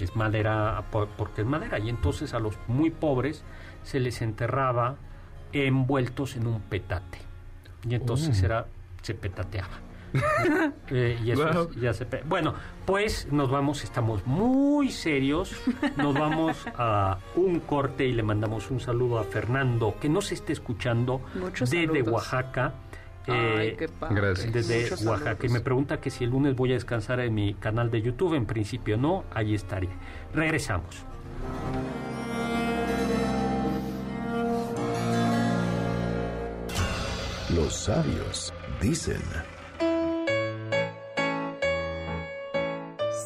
[0.01, 1.79] Es madera, por- porque es madera.
[1.79, 3.45] Y entonces a los muy pobres
[3.85, 4.97] se les enterraba
[5.53, 7.19] envueltos en un petate.
[7.89, 8.47] Y entonces Oh.
[8.47, 8.67] era,
[9.03, 9.79] se petateaba.
[10.91, 11.71] Eh, y eso Wow.
[11.75, 15.55] es- ya se bueno, pues nos vamos, estamos muy serios.
[15.97, 20.53] Nos vamos a un corte y le mandamos un saludo a Fernando, que nos esté
[20.53, 22.13] escuchando Muchos desde saludos.
[22.15, 22.75] Oaxaca.
[23.29, 23.35] Ay,
[23.69, 24.15] Eh, qué padre.
[24.15, 24.53] gracias.
[24.53, 25.31] desde Muchos Oaxaca.
[25.33, 25.53] Y saludos.
[25.53, 28.35] me pregunta que si el lunes voy a descansar en mi canal de YouTube.
[28.35, 29.89] En principio no, ahí estaré.
[30.33, 31.05] Regresamos.
[37.55, 39.23] Los sabios dicen,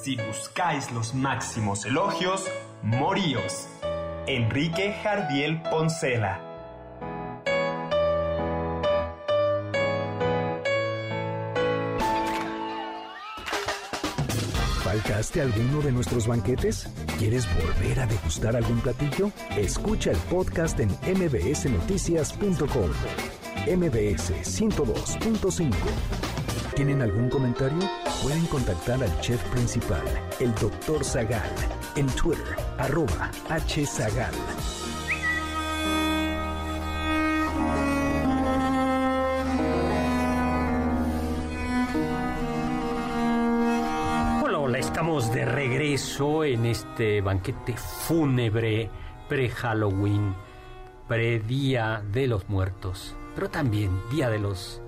[0.02, 2.46] Si buscáis los máximos elogios,
[2.82, 3.68] moríos.
[4.26, 6.50] Enrique Jardiel Poncela.
[14.90, 16.88] ¿faltaste alguno de nuestros banquetes?
[17.18, 19.30] ¿Quieres volver a degustar algún platillo?
[19.56, 22.90] Escucha el podcast en mbsnoticias.com.
[23.66, 25.74] MBS 102.5.
[26.74, 27.78] ¿Tienen algún comentario?
[28.22, 30.04] Pueden contactar al chef principal,
[30.40, 31.02] el Dr.
[31.02, 31.50] Zagal,
[31.96, 34.34] en Twitter, arroba hzagal.
[44.44, 48.90] Hola, hola, estamos de regreso en este banquete fúnebre
[49.30, 50.34] pre-Halloween,
[51.08, 54.82] pre-Día de los Muertos, pero también Día de los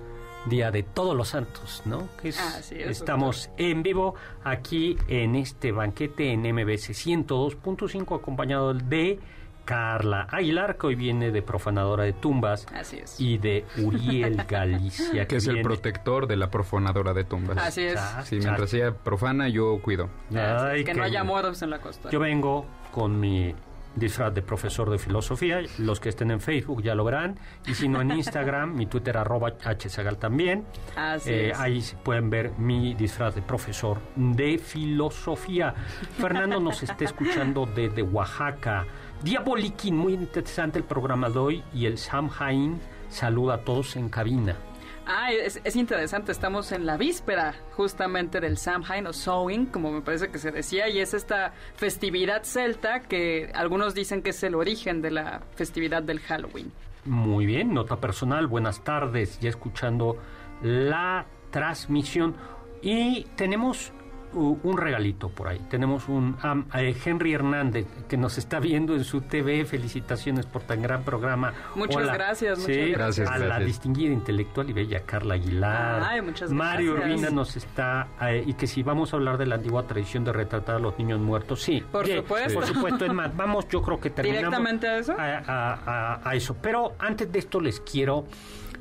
[0.45, 2.07] Día de Todos los Santos, ¿no?
[2.21, 8.73] Que es- Así es, estamos en vivo aquí en este banquete en MBC 102.5 acompañado
[8.73, 9.19] de
[9.65, 13.17] Carla Aguilar, que hoy viene de profanadora de tumbas, Así es.
[13.17, 17.57] y de Uriel Galicia, que es el protector de la profanadora de tumbas.
[17.57, 17.93] Así es.
[17.93, 18.45] Chas, Sí, chas.
[18.45, 20.09] mientras ella profana, yo cuido.
[20.35, 22.09] Ay, que qué no haya muertos en la costa.
[22.09, 23.55] Yo vengo con mi
[23.95, 25.61] disfraz de profesor de filosofía.
[25.77, 27.37] Los que estén en Facebook ya lo verán.
[27.67, 30.65] Y si no en Instagram, mi Twitter arroba hzagal también.
[30.95, 31.59] Así Eh, es.
[31.59, 35.73] ahí se pueden ver mi disfraz de profesor de filosofía.
[36.17, 38.85] Fernando nos está escuchando desde Oaxaca.
[39.23, 41.63] Diaboliquín, muy interesante el programa de hoy.
[41.73, 42.79] Y el Sam Hain
[43.09, 44.55] saluda a todos en cabina.
[45.05, 50.01] Ah, es, es interesante, estamos en la víspera justamente del Samhain o Samhain, como me
[50.01, 54.55] parece que se decía, y es esta festividad celta que algunos dicen que es el
[54.55, 56.71] origen de la festividad del Halloween.
[57.05, 60.17] Muy bien, nota personal, buenas tardes, ya escuchando
[60.61, 62.35] la transmisión.
[62.81, 63.91] Y tenemos
[64.33, 65.59] un regalito por ahí.
[65.69, 69.65] Tenemos un am- eh, Henry Hernández que nos está viendo en su TV.
[69.65, 71.53] Felicitaciones por tan gran programa.
[71.75, 73.29] Muchas gracias, muchas Sí, gracias.
[73.29, 76.03] A la distinguida intelectual y bella Carla Aguilar.
[76.03, 77.11] Ay, muchas Mario gracias.
[77.13, 78.07] Urbina nos está.
[78.21, 80.97] eh, y que si vamos a hablar de la antigua tradición de retratar a los
[80.97, 81.83] niños muertos, sí.
[81.91, 82.53] Por supuesto.
[82.53, 84.41] Por supuesto, es más, vamos, yo creo que terminamos.
[84.59, 85.13] ¿Directamente a eso?
[85.17, 85.73] a, a-
[86.15, 86.55] a- a eso.
[86.61, 88.25] Pero antes de esto les quiero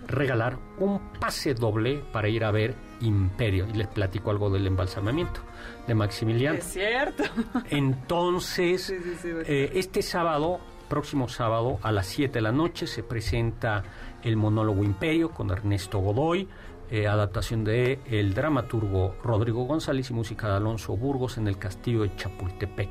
[0.06, 5.40] regalar un pase doble para ir a ver Imperio y les platico algo del embalsamamiento
[5.86, 6.58] de Maximiliano.
[6.58, 7.24] Es cierto.
[7.70, 9.28] Entonces, Sí, sí, sí.
[9.46, 13.82] eh, este sábado próximo sábado a las 7 de la noche se presenta
[14.22, 16.46] el monólogo Imperio con Ernesto Godoy,
[16.90, 22.02] eh, adaptación de el dramaturgo Rodrigo González y música de Alonso Burgos en el castillo
[22.02, 22.90] de Chapultepec.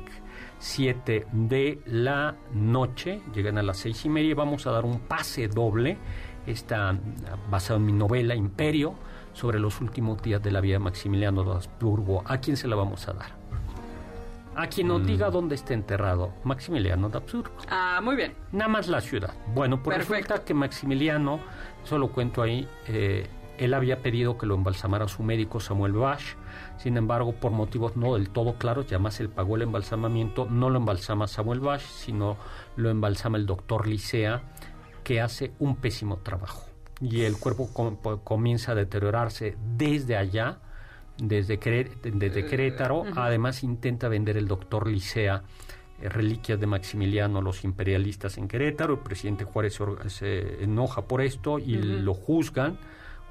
[0.58, 5.46] 7 de la noche, llegan a las seis y media vamos a dar un pase
[5.48, 5.96] doble,
[6.46, 6.96] está
[7.50, 8.94] basado en mi novela Imperio,
[9.32, 12.22] sobre los últimos días de la vida de Maximiliano de Habsburgo.
[12.26, 13.30] ¿A quién se la vamos a dar?
[14.54, 15.06] A quien nos Mm.
[15.06, 17.54] diga dónde está enterrado Maximiliano de Habsburgo.
[17.70, 18.34] Ah, muy bien.
[18.52, 19.32] Nada más la ciudad.
[19.54, 20.14] Bueno, pues Perfecto.
[20.34, 21.40] resulta que Maximiliano,
[21.84, 23.26] solo cuento ahí, eh,
[23.58, 26.20] él había pedido que lo embalsamara su médico Samuel Bach.
[26.76, 30.68] Sin embargo, por motivos no del todo claros, ya más él pagó el embalsamamiento, no
[30.68, 32.36] lo embalsama Samuel Bach, sino
[32.76, 34.42] lo embalsama el doctor Licea,
[35.04, 36.66] que hace un pésimo trabajo.
[37.02, 40.58] Y el cuerpo com- po- comienza a deteriorarse desde allá,
[41.18, 41.58] desde,
[42.02, 43.04] desde Querétaro.
[43.16, 45.42] Además, intenta vender el doctor Licea
[46.00, 48.94] eh, reliquias de Maximiliano a los imperialistas en Querétaro.
[48.94, 52.78] El presidente Juárez se enoja por esto y lo juzgan,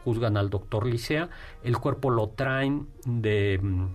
[0.03, 1.29] juzgan al doctor Licea.
[1.63, 3.85] El cuerpo lo traen de, mm,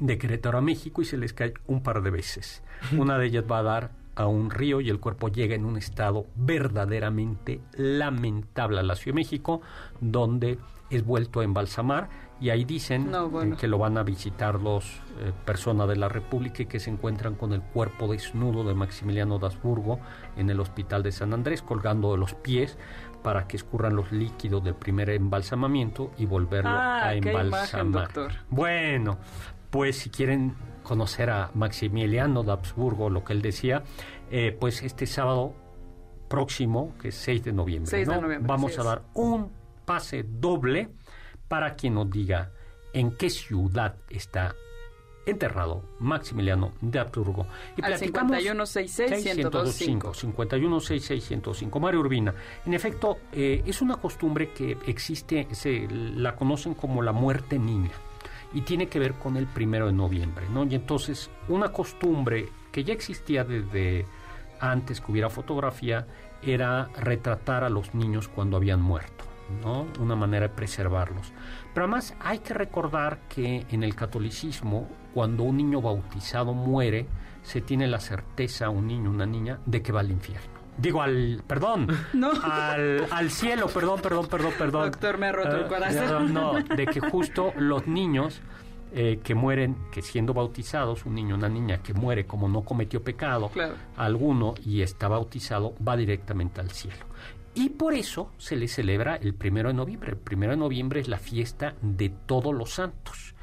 [0.00, 2.62] de Querétaro a México y se les cae un par de veces.
[2.96, 5.76] Una de ellas va a dar a un río y el cuerpo llega en un
[5.76, 9.60] estado verdaderamente lamentable a la Ciudad de México,
[10.00, 10.58] donde
[10.90, 12.08] es vuelto a embalsamar
[12.40, 13.54] y ahí dicen No, bueno.
[13.54, 14.84] eh, que lo van a visitar los
[15.20, 19.38] eh, personas de la República y que se encuentran con el cuerpo desnudo de Maximiliano
[19.38, 19.98] de Habsburgo
[20.36, 22.76] en el hospital de San Andrés, colgando de los pies
[23.22, 28.08] para que escurran los líquidos del primer embalsamamiento y volverlo Ah, a qué imagen, embalsamar.
[28.50, 29.18] Bueno,
[29.70, 33.82] pues si quieren conocer a Maximiliano de Habsburgo, lo que él decía,
[34.30, 35.54] eh, pues este sábado
[36.28, 38.20] próximo, que es 6 de noviembre, 6 de ¿no?
[38.20, 39.50] noviembre, vamos a dar un
[39.84, 40.90] pase doble
[41.48, 42.52] para quien nos diga
[42.92, 44.54] en qué ciudad está
[45.26, 47.46] enterrado Maximiliano de Habsburgo.
[47.82, 50.12] Al 5166-1025.
[50.12, 51.80] 5166-1025.
[51.80, 52.34] Mario Urbina.
[52.66, 57.92] En efecto, eh, es una costumbre que existe, se la conocen como la muerte niña
[58.54, 60.64] y tiene que ver con el primero de noviembre, ¿no?
[60.64, 64.06] Y entonces, una costumbre que ya existía desde
[64.60, 66.06] antes que hubiera fotografía
[66.40, 69.24] era retratar a los niños cuando habían muerto,
[69.62, 69.86] ¿no?
[70.00, 71.32] Una manera de preservarlos.
[71.72, 77.06] Pero además hay que recordar que en el catolicismo, cuando un niño bautizado muere,
[77.42, 80.53] se tiene la certeza, un niño, una niña, de que va al infierno.
[80.76, 82.30] Digo, al, perdón, No.
[82.42, 84.90] al, al cielo, perdón, perdón, perdón, perdón.
[84.90, 86.32] Doctor, me ha roto el Eh, corazón.
[86.34, 88.40] No, de que justo los niños
[88.92, 93.02] eh, que mueren, que siendo bautizados, un niño, una niña que muere como no cometió
[93.02, 93.74] pecado Claro.
[93.96, 97.04] alguno y está bautizado, va directamente al cielo.
[97.56, 100.10] Y por eso se le celebra el primero de noviembre.
[100.10, 103.34] El primero de noviembre es la fiesta de todos los santos.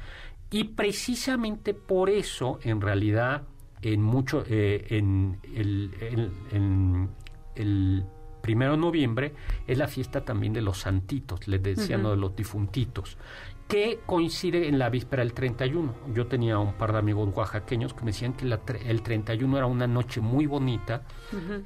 [0.50, 3.42] Y precisamente por eso, en realidad,
[3.80, 7.08] en mucho, eh, en el, en- en
[7.54, 8.04] el
[8.40, 9.34] primero de noviembre
[9.66, 12.10] es la fiesta también de los santitos, les decían, ¿no?
[12.10, 13.16] de los difuntitos,
[13.68, 15.94] que coincide en la víspera del 31.
[16.12, 19.66] Yo tenía un par de amigos oaxaqueños que me decían que la el 31 era
[19.66, 21.02] una noche muy bonita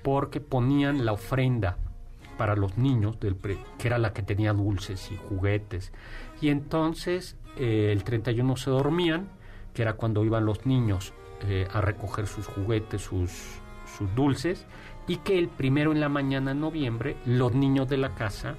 [0.03, 1.79] porque ponían la ofrenda
[2.37, 5.90] para los niños, del pre- que era la que tenía dulces y juguetes.
[6.42, 9.31] Y entonces eh, el 31 se dormían,
[9.72, 11.14] que era cuando iban los niños
[11.49, 13.31] eh, a recoger sus juguetes, sus,
[13.96, 14.66] sus dulces,
[15.09, 18.57] y que el primero en la mañana de noviembre los niños de la casa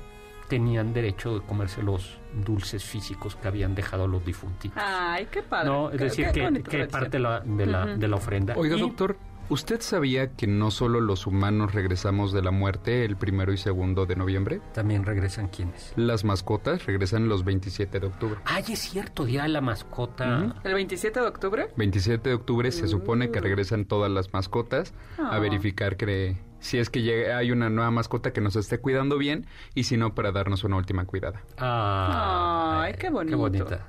[0.47, 4.81] tenían derecho de comerse los dulces físicos que habían dejado los difuntitos.
[4.81, 5.69] Ay, qué padre.
[5.69, 8.53] no, es Qué- decir, qué que, parte de la, de, la, de la ofrenda.
[8.55, 9.17] Oiga, Y- doctor,
[9.49, 14.05] ¿usted sabía que no solo los humanos regresamos de la muerte el primero y segundo
[14.05, 14.61] de noviembre?
[14.73, 15.93] También regresan quienes.
[15.95, 18.39] Las mascotas regresan los 27 de octubre.
[18.45, 20.55] Ay, es cierto, día de la mascota.
[20.63, 21.67] ¿El 27 de octubre?
[21.77, 25.39] 27 de octubre se supone que regresan todas las mascotas a Ah.
[25.39, 29.45] verificar que si es que llega- hay una nueva mascota que nos esté cuidando bien
[29.75, 31.43] y si no para darnos una última cuidada.
[31.57, 33.37] Ah, Ay, qué bonito.
[33.37, 33.87] bonita.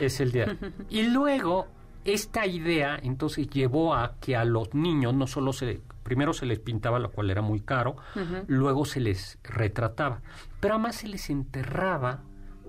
[0.00, 0.56] Es el día.
[0.90, 1.68] Y luego,
[2.04, 5.80] esta idea entonces llevó a que a los niños no solo se.
[6.02, 7.96] Primero se les pintaba, lo cual era muy caro,
[8.46, 10.20] luego se les retrataba,
[10.60, 12.22] pero además se les enterraba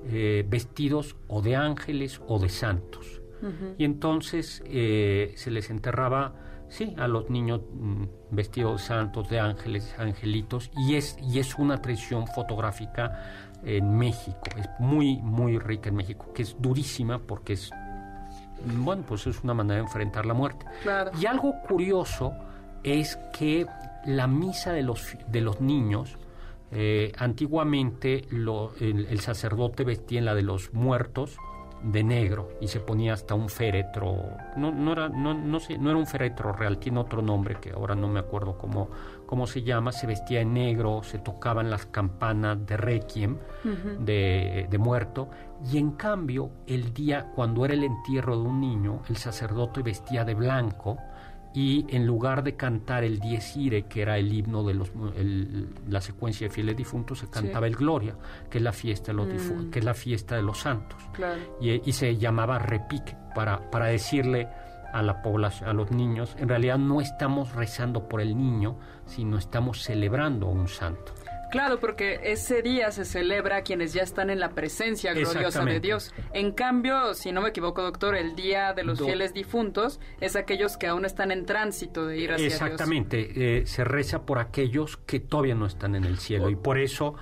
[0.08, 3.22] eh, vestidos o de ángeles o de santos.
[3.78, 6.34] Y entonces eh, se les enterraba,
[6.68, 11.56] sí, a los niños mm, vestidos de santos, de ángeles, angelitos, y es, y es
[11.60, 17.54] una tradición fotográfica en México, es muy, muy rica en México, que es durísima porque
[17.54, 17.72] es,
[18.66, 20.66] bueno, pues es una manera de enfrentar la muerte.
[20.84, 21.12] Claro.
[21.20, 22.34] Y algo curioso
[22.84, 23.66] es que
[24.06, 26.18] la misa de los, de los niños,
[26.72, 31.38] eh, antiguamente lo- el, el sacerdote vestía en la de los muertos,
[31.86, 34.16] de negro y se ponía hasta un féretro.
[34.58, 37.72] No, no, era, no, no, sé, no era un féretro real, tiene otro nombre que
[37.72, 38.90] ahora no me acuerdo cómo,
[39.26, 39.92] cómo se llama.
[39.92, 43.38] Se vestía en negro, se tocaban las campanas de requiem,
[44.00, 45.30] de, de muerto.
[45.72, 50.26] Y en cambio, el día, cuando era el entierro de un niño, el sacerdote vestía
[50.26, 50.98] de blanco
[51.56, 54.92] y en lugar de cantar el Dies Irae, que era el himno de los,
[55.88, 58.16] la secuencia de fieles difuntos, se cantaba el Gloria,
[58.50, 59.70] que es la fiesta de los, mm.
[59.70, 61.00] que es la fiesta de los santos.
[61.62, 64.50] Y, se llamaba repique para, para decirle
[64.92, 69.38] a la población, a los niños, en realidad no estamos rezando por el niño, sino
[69.38, 71.14] estamos celebrando a un santo.
[71.56, 75.80] Claro, porque ese día se celebra a quienes ya están en la presencia gloriosa de
[75.80, 76.14] Dios.
[76.34, 80.76] En cambio, si no me equivoco, doctor, el día de los fieles difuntos es aquellos
[80.76, 82.62] que aún están en tránsito de ir hacia Dios.
[82.62, 86.78] Exactamente, eh, se reza por aquellos que todavía no están en el cielo y por
[86.78, 87.16] eso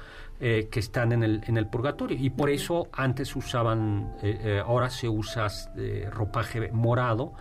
[0.45, 2.17] eh, que están en el, en el purgatorio.
[2.19, 5.47] Y por eso antes usaban, eh, eh, ahora se usa
[6.11, 7.31] ropaje morado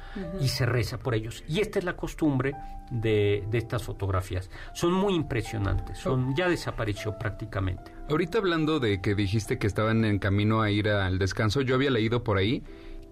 [0.40, 1.42] y se reza por ellos.
[1.48, 2.54] Y esta es la costumbre
[2.92, 4.50] de, de estas fotografías.
[4.72, 7.92] Son muy impresionantes, son, ya desapareció prácticamente.
[8.08, 11.90] Ahorita hablando de que dijiste que estaban en camino a ir al descanso, yo había
[11.90, 12.62] leído por ahí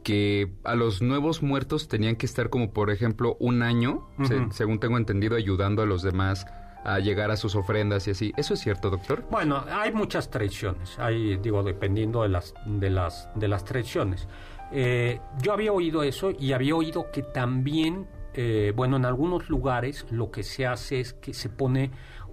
[0.04, 4.08] que a los nuevos muertos tenían que estar como por ejemplo un año,
[4.52, 6.46] según tengo entendido, ayudando a los demás
[6.84, 8.32] a llegar a sus ofrendas y así.
[8.36, 9.24] ¿Eso es cierto, doctor?
[9.30, 14.28] Bueno, hay muchas tradiciones, hay, digo, dependiendo de las, de las, de las tradiciones.
[14.72, 20.06] Eh, yo había oído eso y había oído que también, eh, bueno, en algunos lugares
[20.10, 21.90] lo que se hace es que se pone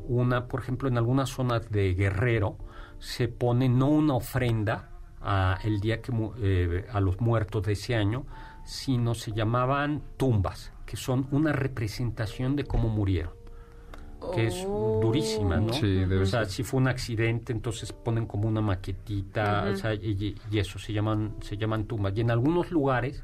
[0.07, 2.57] una, por ejemplo, en algunas zonas de Guerrero,
[2.99, 4.91] se pone no una ofrenda
[5.21, 8.25] a el día que eh, a los muertos de ese año,
[8.63, 13.36] sino se llamaban tumbas, que son una representación de cómo murieron
[14.33, 15.73] que es durísima, ¿no?
[15.73, 20.35] Sí, o sea, si fue un accidente, entonces ponen como una maquetita, o sea, y,
[20.51, 22.13] eso se llaman se llaman tumbas.
[22.15, 23.23] Y en algunos lugares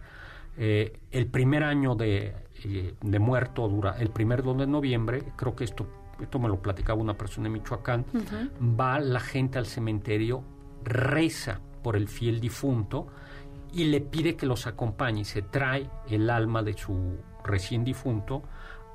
[0.58, 5.56] eh, el primer año de, eh, de muerto dura el primer 2 de noviembre, creo
[5.56, 5.88] que esto
[6.22, 8.06] esto me lo platicaba una persona en Michoacán,
[8.62, 10.44] va la gente al cementerio,
[10.84, 13.08] reza por el fiel difunto
[13.74, 18.44] y le pide que los acompañe y se trae el alma de su recién difunto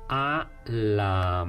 [0.07, 1.47] a la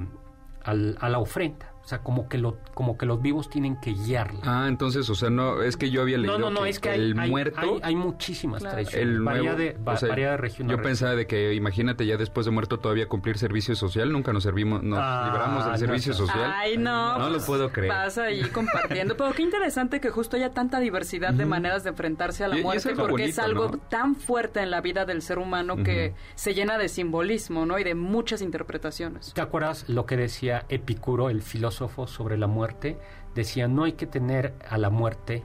[0.64, 1.69] a la ofrenda.
[1.90, 4.38] O sea, como que, lo, como que los vivos tienen que guiarla.
[4.44, 6.94] Ah, entonces, o sea, no, es que yo había leído no, no, no, es que
[6.94, 7.80] el hay, muerto...
[7.82, 12.46] Hay, muchísimas tradiciones, el nuevo, de, de región Yo pensaba de que, imagínate, ya después
[12.46, 16.52] de muerto todavía cumplir servicio social, nunca nos servimos, nos ah, libramos del servicio social.
[16.54, 17.18] Ay, no.
[17.18, 17.92] No lo pues, puedo creer.
[17.92, 19.16] Vas ahí compartiendo.
[19.16, 22.94] Pero qué interesante que justo haya tanta diversidad de maneras de enfrentarse a la muerte,
[22.94, 26.88] porque es algo tan fuerte en la vida del ser humano que se llena de
[26.88, 27.80] simbolismo, ¿no?
[27.80, 29.32] Y de muchas interpretaciones.
[29.34, 32.98] ¿Te acuerdas lo que decía Epicuro, el filósofo, sobre la muerte,
[33.34, 35.44] decía, no hay que tener a la muerte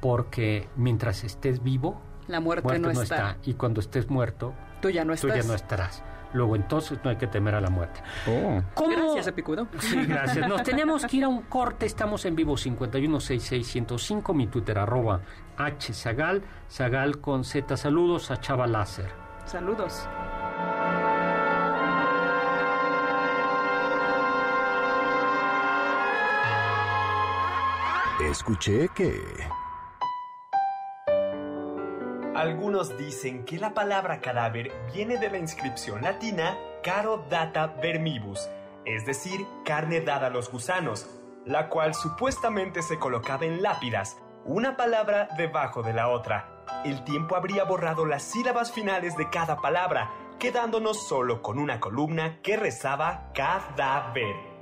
[0.00, 3.36] porque mientras estés vivo, la muerte, no, está.
[3.44, 5.36] Y cuando estés muerto, tú ya no, estás.
[5.36, 6.02] ya no estarás.
[6.32, 8.02] Luego entonces no hay que temer a la muerte.
[8.26, 8.60] Oh.
[8.88, 9.68] Gracias, Epicudo.
[9.78, 10.48] Sí, gracias.
[10.48, 11.86] Nos tenemos que ir a un corte.
[11.86, 15.20] Estamos en vivo 5166105, mi Twitter arroba
[15.56, 17.76] hzagal, zagal con z.
[17.76, 19.10] Saludos a Chava Láser.
[19.46, 20.08] Saludos.
[28.34, 29.22] Escuché que...
[32.34, 38.50] Algunos dicen que la palabra cadáver viene de la inscripción latina caro data vermibus,
[38.84, 41.08] es decir, carne dada a los gusanos,
[41.46, 46.64] la cual supuestamente se colocaba en lápidas, una palabra debajo de la otra.
[46.84, 50.10] El tiempo habría borrado las sílabas finales de cada palabra,
[50.40, 54.53] quedándonos solo con una columna que rezaba cadáver.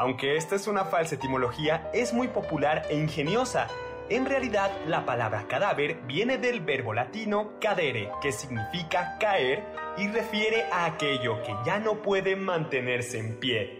[0.00, 3.66] Aunque esta es una falsa etimología, es muy popular e ingeniosa.
[4.08, 9.62] En realidad, la palabra cadáver viene del verbo latino cadere, que significa caer
[9.98, 13.79] y refiere a aquello que ya no puede mantenerse en pie.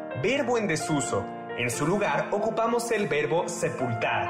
[0.21, 1.25] verbo en desuso.
[1.57, 4.27] En su lugar ocupamos el verbo sepultar.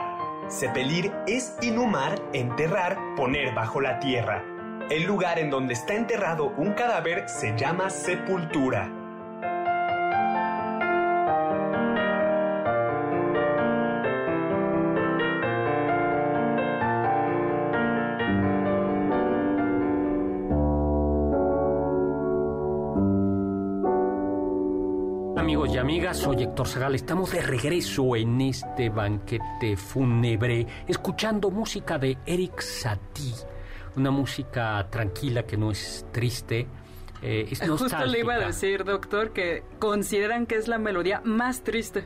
[0.49, 4.43] Sepelir es inhumar, enterrar, poner bajo la tierra.
[4.89, 9.00] El lugar en donde está enterrado un cadáver se llama sepultura.
[26.01, 26.95] Amigas, soy Héctor Zagal.
[26.95, 33.35] Estamos de regreso en este banquete fúnebre, escuchando música de Eric Satie,
[33.95, 36.67] una música tranquila que no es triste.
[37.21, 41.61] eh, es Justo le iba a decir, doctor, que consideran que es la melodía más
[41.63, 42.05] triste.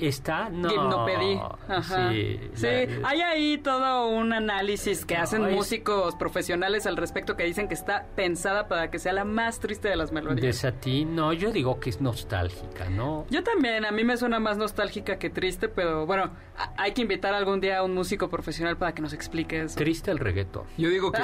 [0.00, 0.48] ¿Está?
[0.50, 0.68] No.
[0.68, 1.38] Gimnopedí.
[1.68, 2.10] Ajá.
[2.10, 2.40] Sí.
[2.54, 7.36] Sí, la- hay ahí todo un análisis que No, hacen es- músicos profesionales al respecto
[7.36, 10.56] que dicen que está pensada para que sea la más triste de las de melodías.
[10.56, 13.26] Satie, no, yo digo que es nostálgica, ¿no?
[13.30, 17.02] Yo también, a mí me suena más nostálgica que triste, pero bueno, a- hay que
[17.02, 19.76] invitar algún día a un músico profesional para que nos explique eso.
[19.76, 20.64] Triste el reggaetón.
[20.76, 21.22] Yo digo que...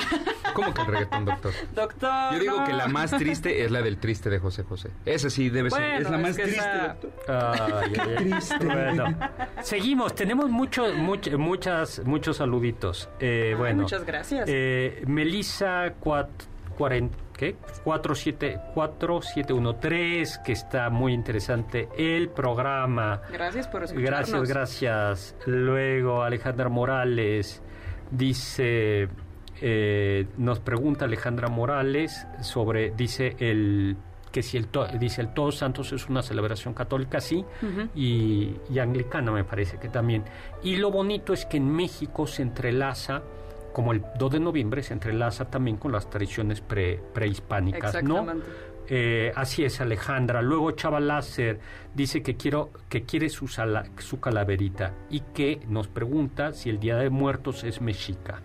[0.55, 1.53] ¿Cómo que el reggaetón, doctor?
[1.75, 2.33] Doctor.
[2.35, 2.64] Yo digo no.
[2.66, 4.91] que la más triste es la del triste de José José.
[5.07, 6.03] Esa sí debe ser.
[6.03, 7.12] Es la es más triste, doctor.
[7.29, 8.33] Ay, ay, ay.
[8.65, 9.05] Bueno,
[9.63, 10.15] seguimos.
[10.15, 13.09] Tenemos mucho, much- muchas, muchos saluditos.
[13.21, 14.49] Eh, Ay, bueno, muchas gracias.
[14.49, 16.29] Eh, Melissa cuat-
[16.79, 17.57] cuaren- ¿qué?
[17.85, 23.21] 47 4713, que está muy interesante el programa.
[23.33, 24.49] Gracias por escucharnos.
[24.49, 25.37] Gracias, gracias.
[25.47, 27.63] Luego Alejandra Morales
[28.11, 29.09] dice,
[29.61, 33.97] eh, nos pregunta Alejandra Morales sobre, dice el
[34.33, 37.45] que si el to- dice el Todos Santos es una celebración católica, sí,
[37.95, 40.24] y, y anglicana me parece que también.
[40.62, 43.22] Y lo bonito es que en México se entrelaza,
[43.72, 48.24] como el 2 de noviembre, se entrelaza también con las tradiciones pre- prehispánicas, ¿no?
[48.89, 50.43] Eh, así es, Alejandra.
[50.43, 51.61] Luego Chava Láser
[51.95, 56.80] dice que, quiero, que quiere su, sala- su calaverita y que nos pregunta si el
[56.80, 58.41] Día de Muertos es mexica.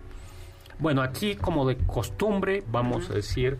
[0.78, 3.58] Bueno, aquí como de costumbre vamos a decir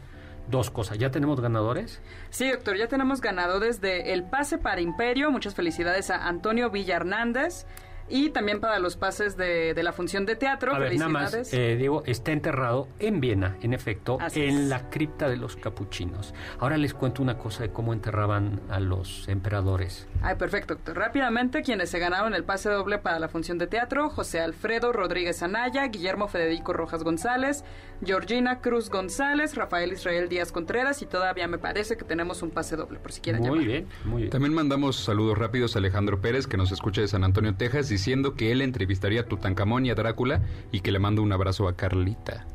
[0.50, 0.98] dos cosas.
[0.98, 2.00] ¿Ya tenemos ganadores?
[2.30, 5.30] Sí, doctor, ya tenemos ganadores de El Pase para Imperio.
[5.30, 7.66] Muchas felicidades a Antonio Villa Hernández.
[8.10, 10.74] Y también para los pases de, de la función de teatro.
[10.74, 11.48] A ver, nada felicidades.
[11.48, 14.68] más, eh, Diego, está enterrado en Viena, en efecto, Así en es.
[14.68, 16.34] la cripta de los capuchinos.
[16.58, 20.06] Ahora les cuento una cosa de cómo enterraban a los emperadores.
[20.22, 20.96] Ay, perfecto, doctor.
[20.96, 25.42] Rápidamente, quienes se ganaron el pase doble para la función de teatro, José Alfredo Rodríguez
[25.42, 27.64] Anaya, Guillermo Federico Rojas González,
[28.04, 32.76] Georgina Cruz González, Rafael Israel Díaz Contreras y todavía me parece que tenemos un pase
[32.76, 33.66] doble, por si quieren Muy llamar.
[33.66, 34.30] bien, muy bien.
[34.30, 38.34] También mandamos saludos rápidos a Alejandro Pérez, que nos escucha de San Antonio, Texas, diciendo
[38.34, 40.40] que él entrevistaría a Tutankamón y a Drácula
[40.70, 42.46] y que le manda un abrazo a Carlita.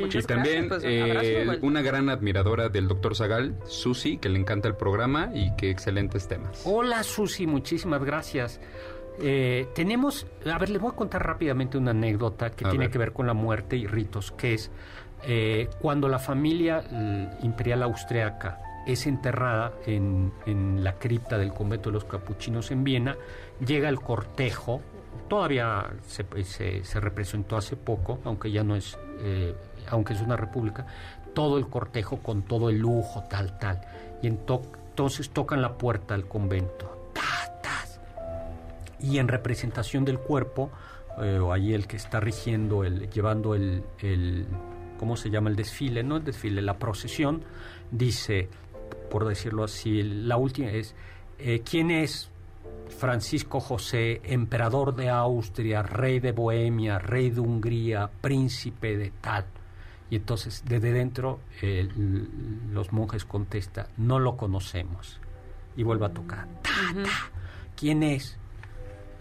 [0.00, 4.38] Muchas y también gracias, pues, eh, una gran admiradora del doctor Zagal, Susi, que le
[4.38, 6.62] encanta el programa y que excelentes temas.
[6.64, 8.60] Hola Susi, muchísimas gracias.
[9.18, 12.92] Eh, tenemos, a ver, les voy a contar rápidamente una anécdota que A tiene ver.
[12.92, 14.70] que ver con la muerte y ritos, que es
[15.26, 21.90] eh, cuando la familia eh, imperial austriaca es enterrada en, en la cripta del convento
[21.90, 23.16] de los capuchinos en Viena,
[23.64, 24.80] llega el cortejo,
[25.28, 29.54] todavía se, se- se representó hace poco, aunque ya no es, eh,
[29.88, 30.86] aunque es una república,
[31.34, 33.80] todo el cortejo con todo el lujo, tal, tal.
[34.22, 36.96] Y ento- entonces tocan la puerta del convento.
[39.02, 40.70] Y en representación del cuerpo,
[41.22, 44.46] eh, o ahí el que está rigiendo, el, llevando el, el,
[44.98, 45.48] ¿cómo se llama?
[45.48, 47.42] El desfile, no el desfile, la procesión,
[47.90, 48.50] dice,
[49.10, 50.94] por decirlo así, la última es,
[51.38, 52.30] eh, ¿quién es
[52.88, 59.44] Francisco José, emperador de Austria, rey de Bohemia, rey de Hungría, príncipe de tal?
[60.08, 61.88] Y entonces desde dentro eh,
[62.70, 65.20] los monjes contestan, no lo conocemos.
[65.76, 66.48] Y vuelve a tocar.
[66.62, 67.30] Ta, ta.
[67.76, 68.36] ¿Quién es?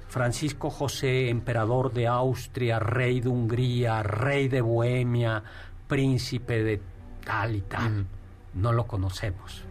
[0.07, 5.43] Francisco José, emperador de Austria, rey de Hungría, rey de Bohemia,
[5.87, 6.81] príncipe de
[7.23, 8.07] tal y tal.
[8.55, 9.63] No lo conocemos.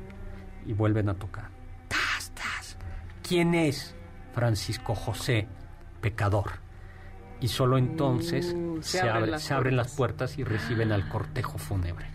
[0.68, 1.48] Y vuelven a tocar.
[1.88, 2.76] Tas, tas.
[3.26, 3.96] ¿Quién es
[4.34, 5.48] Francisco José,
[6.00, 6.60] pecador?
[7.40, 10.32] Y solo entonces Uh, se, se abren abre- las se abren las puertas.
[10.34, 12.06] puertas y reciben al cortejo fúnebre.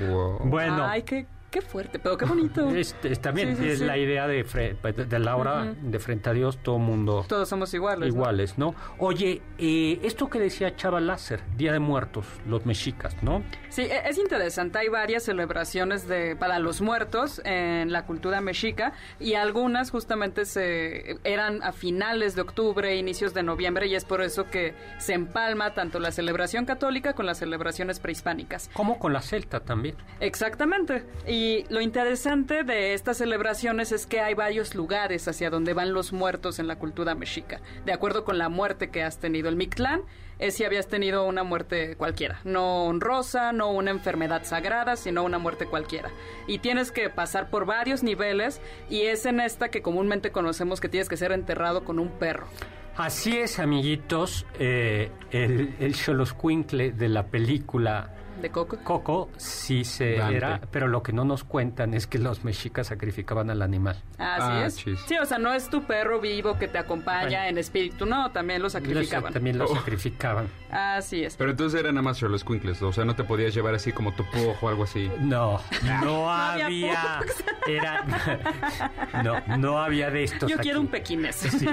[0.00, 0.38] Wow.
[0.44, 2.68] Bueno, Ay, qué, qué fuerte, pero qué bonito.
[2.74, 3.84] es, es también Sí, sí, es sí.
[3.84, 4.76] la idea de, fre-
[5.06, 8.00] de la hora de frente a Dios, todo mundo Todos somos iguales.
[8.00, 8.06] ¿no?
[8.20, 8.74] iguales, ¿no?
[8.98, 13.42] Oye, eh, esto que decía Chava Láser, Día de Muertos, los mexicas, ¿no?
[13.70, 14.78] Sí, e- es interesante.
[14.78, 21.16] Hay varias celebraciones de para los muertos en la cultura mexica y algunas justamente se
[21.24, 25.74] eran a finales de octubre, inicios de noviembre y es por eso que se empalma
[25.74, 28.68] tanto la celebración católica con las celebraciones prehispánicas.
[28.72, 29.96] Como con la celta también.
[30.20, 31.04] Exactamente.
[31.26, 35.92] Y, Y lo interesante de estas celebraciones es que hay varios lugares hacia donde van
[35.92, 37.60] los muertos en la cultura mexica.
[37.84, 39.48] De acuerdo con la muerte que has tenido.
[39.48, 40.02] El Mictlán
[40.40, 42.40] es si habías tenido una muerte cualquiera.
[42.42, 46.10] No honrosa, no una enfermedad sagrada, sino una muerte cualquiera.
[46.48, 48.60] Y tienes que pasar por varios niveles
[48.90, 52.48] y es en esta que comúnmente conocemos que tienes que ser enterrado con un perro.
[52.96, 58.78] Así es, amiguitos, eh, el, el de la película ¿De Coco?
[58.84, 60.36] Coco sí se Dante.
[60.36, 63.96] era, pero lo que no nos cuentan es que los mexicas sacrificaban al animal.
[64.18, 64.76] Así Ah, es.
[64.76, 65.00] chis.
[65.06, 67.44] Sí, o sea, no es tu perro vivo que te acompaña Bueno.
[67.48, 69.24] en espíritu, no, también lo sacrificaban.
[69.24, 69.74] Los- también lo Oh.
[69.76, 70.48] sacrificaban.
[70.70, 71.36] Así es.
[71.36, 74.12] Pero entonces era nada más los quinkles, o sea, no te podías llevar así como
[74.14, 75.10] tu pujo o algo así.
[75.20, 75.60] No,
[76.04, 77.20] no había había,
[77.66, 78.04] era,
[79.24, 80.50] no, no había de estos.
[80.50, 81.36] Yo quiero un pequinés.
[81.36, 81.66] Sí,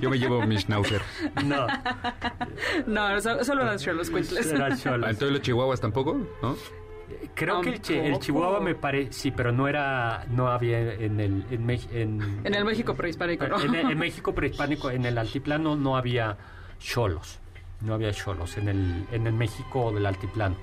[0.00, 1.00] Yo me llevo mi schnauzer.
[1.44, 1.66] no,
[2.86, 4.46] No, so- solo los los Quintles.
[4.52, 5.10] era Ah.
[5.10, 6.03] Entonces los chihuahuas tampoco,
[6.42, 6.56] ¿no?
[7.34, 11.20] Creo que el, chi- el chihuahua me parece, sí, pero no era, no había en
[11.20, 13.60] el, en, en, En el México prehispánico, ¿no?
[13.60, 16.36] en, en México prehispánico, en el altiplano no había
[16.80, 17.38] cholos,
[17.82, 20.56] no había cholos en el, en el México del altiplano.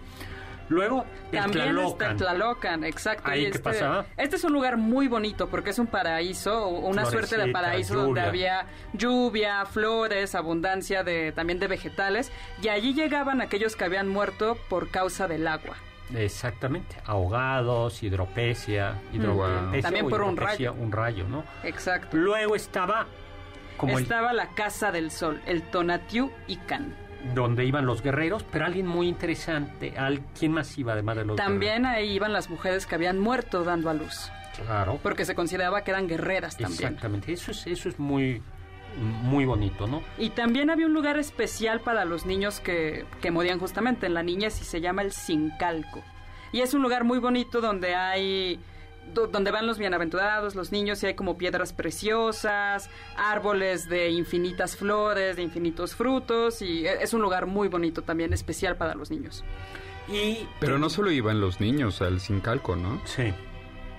[0.72, 2.11] Luego, También Tlalocan.
[2.13, 3.30] está Tlalocan, exacto.
[3.30, 4.05] ¿Ahí y qué este, pasaba?
[4.15, 8.22] Este es un lugar muy bonito porque es un paraíso, una suerte de paraíso donde
[8.22, 12.32] había lluvia, flores, abundancia de también de vegetales.
[12.61, 15.76] Y allí llegaban aquellos que habían muerto por causa del agua.
[16.15, 19.22] Exactamente, ahogados, hidropecia, Wow.
[19.22, 21.43] hidropecia También por un hidropecia, un rayo, ¿no?
[21.63, 22.15] Exacto.
[22.15, 23.07] Luego estaba
[23.78, 26.95] como el- Estaba la Casa del Sol, el Tonatiuh Ican.
[27.34, 31.36] Donde iban los guerreros, pero alguien muy interesante, al ¿quién más iba además de los
[31.38, 34.32] También ahí iban las mujeres que habían muerto dando a luz?
[34.65, 34.99] Claro.
[35.01, 36.84] porque se consideraba que eran guerreras también.
[36.84, 38.41] Exactamente, eso es, eso es muy,
[39.24, 40.03] muy bonito, ¿no?
[40.17, 44.24] Y también había un lugar especial para los niños que, que morían justamente en la
[44.24, 46.03] niñez y se llama el Sincalco.
[46.51, 48.59] Y es un lugar muy bonito donde hay
[49.14, 55.36] donde van los bienaventurados, los niños, y hay como piedras preciosas, árboles de infinitas flores,
[55.36, 59.43] de infinitos frutos, y e- es un lugar muy bonito también, especial para los niños.
[60.08, 63.02] Y Pero no solo iban los niños al Sincalco, ¿no?
[63.06, 63.34] sí,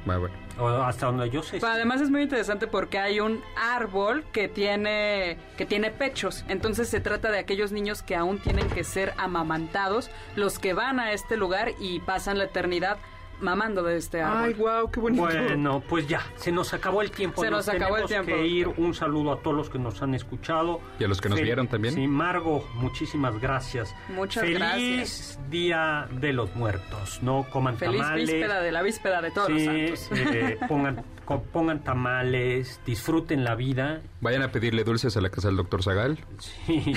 [0.05, 0.35] Bueno, bueno.
[0.59, 1.59] o hasta donde yo sé.
[1.61, 6.45] Pero además es muy interesante porque hay un árbol que tiene que tiene pechos.
[6.49, 10.99] Entonces se trata de aquellos niños que aún tienen que ser amamantados, los que van
[11.01, 12.99] a este lugar y pasan la eternidad
[13.43, 14.55] mamando de este árbol.
[14.55, 17.43] wow, qué Bueno, pues ya, se nos acabó el tiempo.
[17.43, 18.43] Se nos acabó el tenemos tiempo.
[18.43, 18.69] que ir.
[18.69, 20.81] Un saludo a todos los que nos han escuchado.
[20.99, 21.95] Y a los que nos Fel- vieron también.
[21.95, 23.95] Sí, Margo, muchísimas gracias.
[24.09, 25.39] Muchas Feliz gracias.
[25.51, 27.23] Día de los Muertos.
[27.23, 28.31] No coman Feliz tamales.
[28.31, 30.19] víspera de la víspera de todos Sí, los santos.
[30.35, 34.01] eh, pongan, co- pongan tamales, disfruten la vida.
[34.23, 36.17] Vayan a pedirle dulces a la casa del doctor Zagal.
[36.39, 36.95] Sí,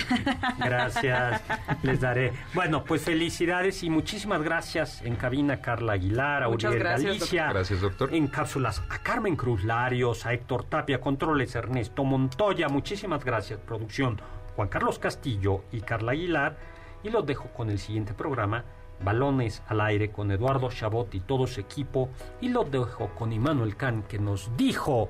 [0.60, 1.42] gracias,
[1.82, 2.34] les daré.
[2.54, 7.50] Bueno, pues felicidades y muchísimas gracias en cabina Carla Aguilar, a Muchas Uriel gracias, Galicia.
[7.50, 8.14] Gracias, doctor.
[8.14, 12.70] En cápsulas a Carmen Cruz Larios, a Héctor Tapia, controles Ernesto Montoya.
[12.70, 14.22] Muchísimas gracias, producción
[14.56, 16.58] Juan Carlos Castillo y Carla Aguilar.
[17.02, 18.66] Y los dejo con el siguiente programa,
[19.04, 22.10] Balones al aire con Eduardo Chabot y todo su equipo.
[22.40, 25.10] Y los dejo con Immanuel Can que nos dijo,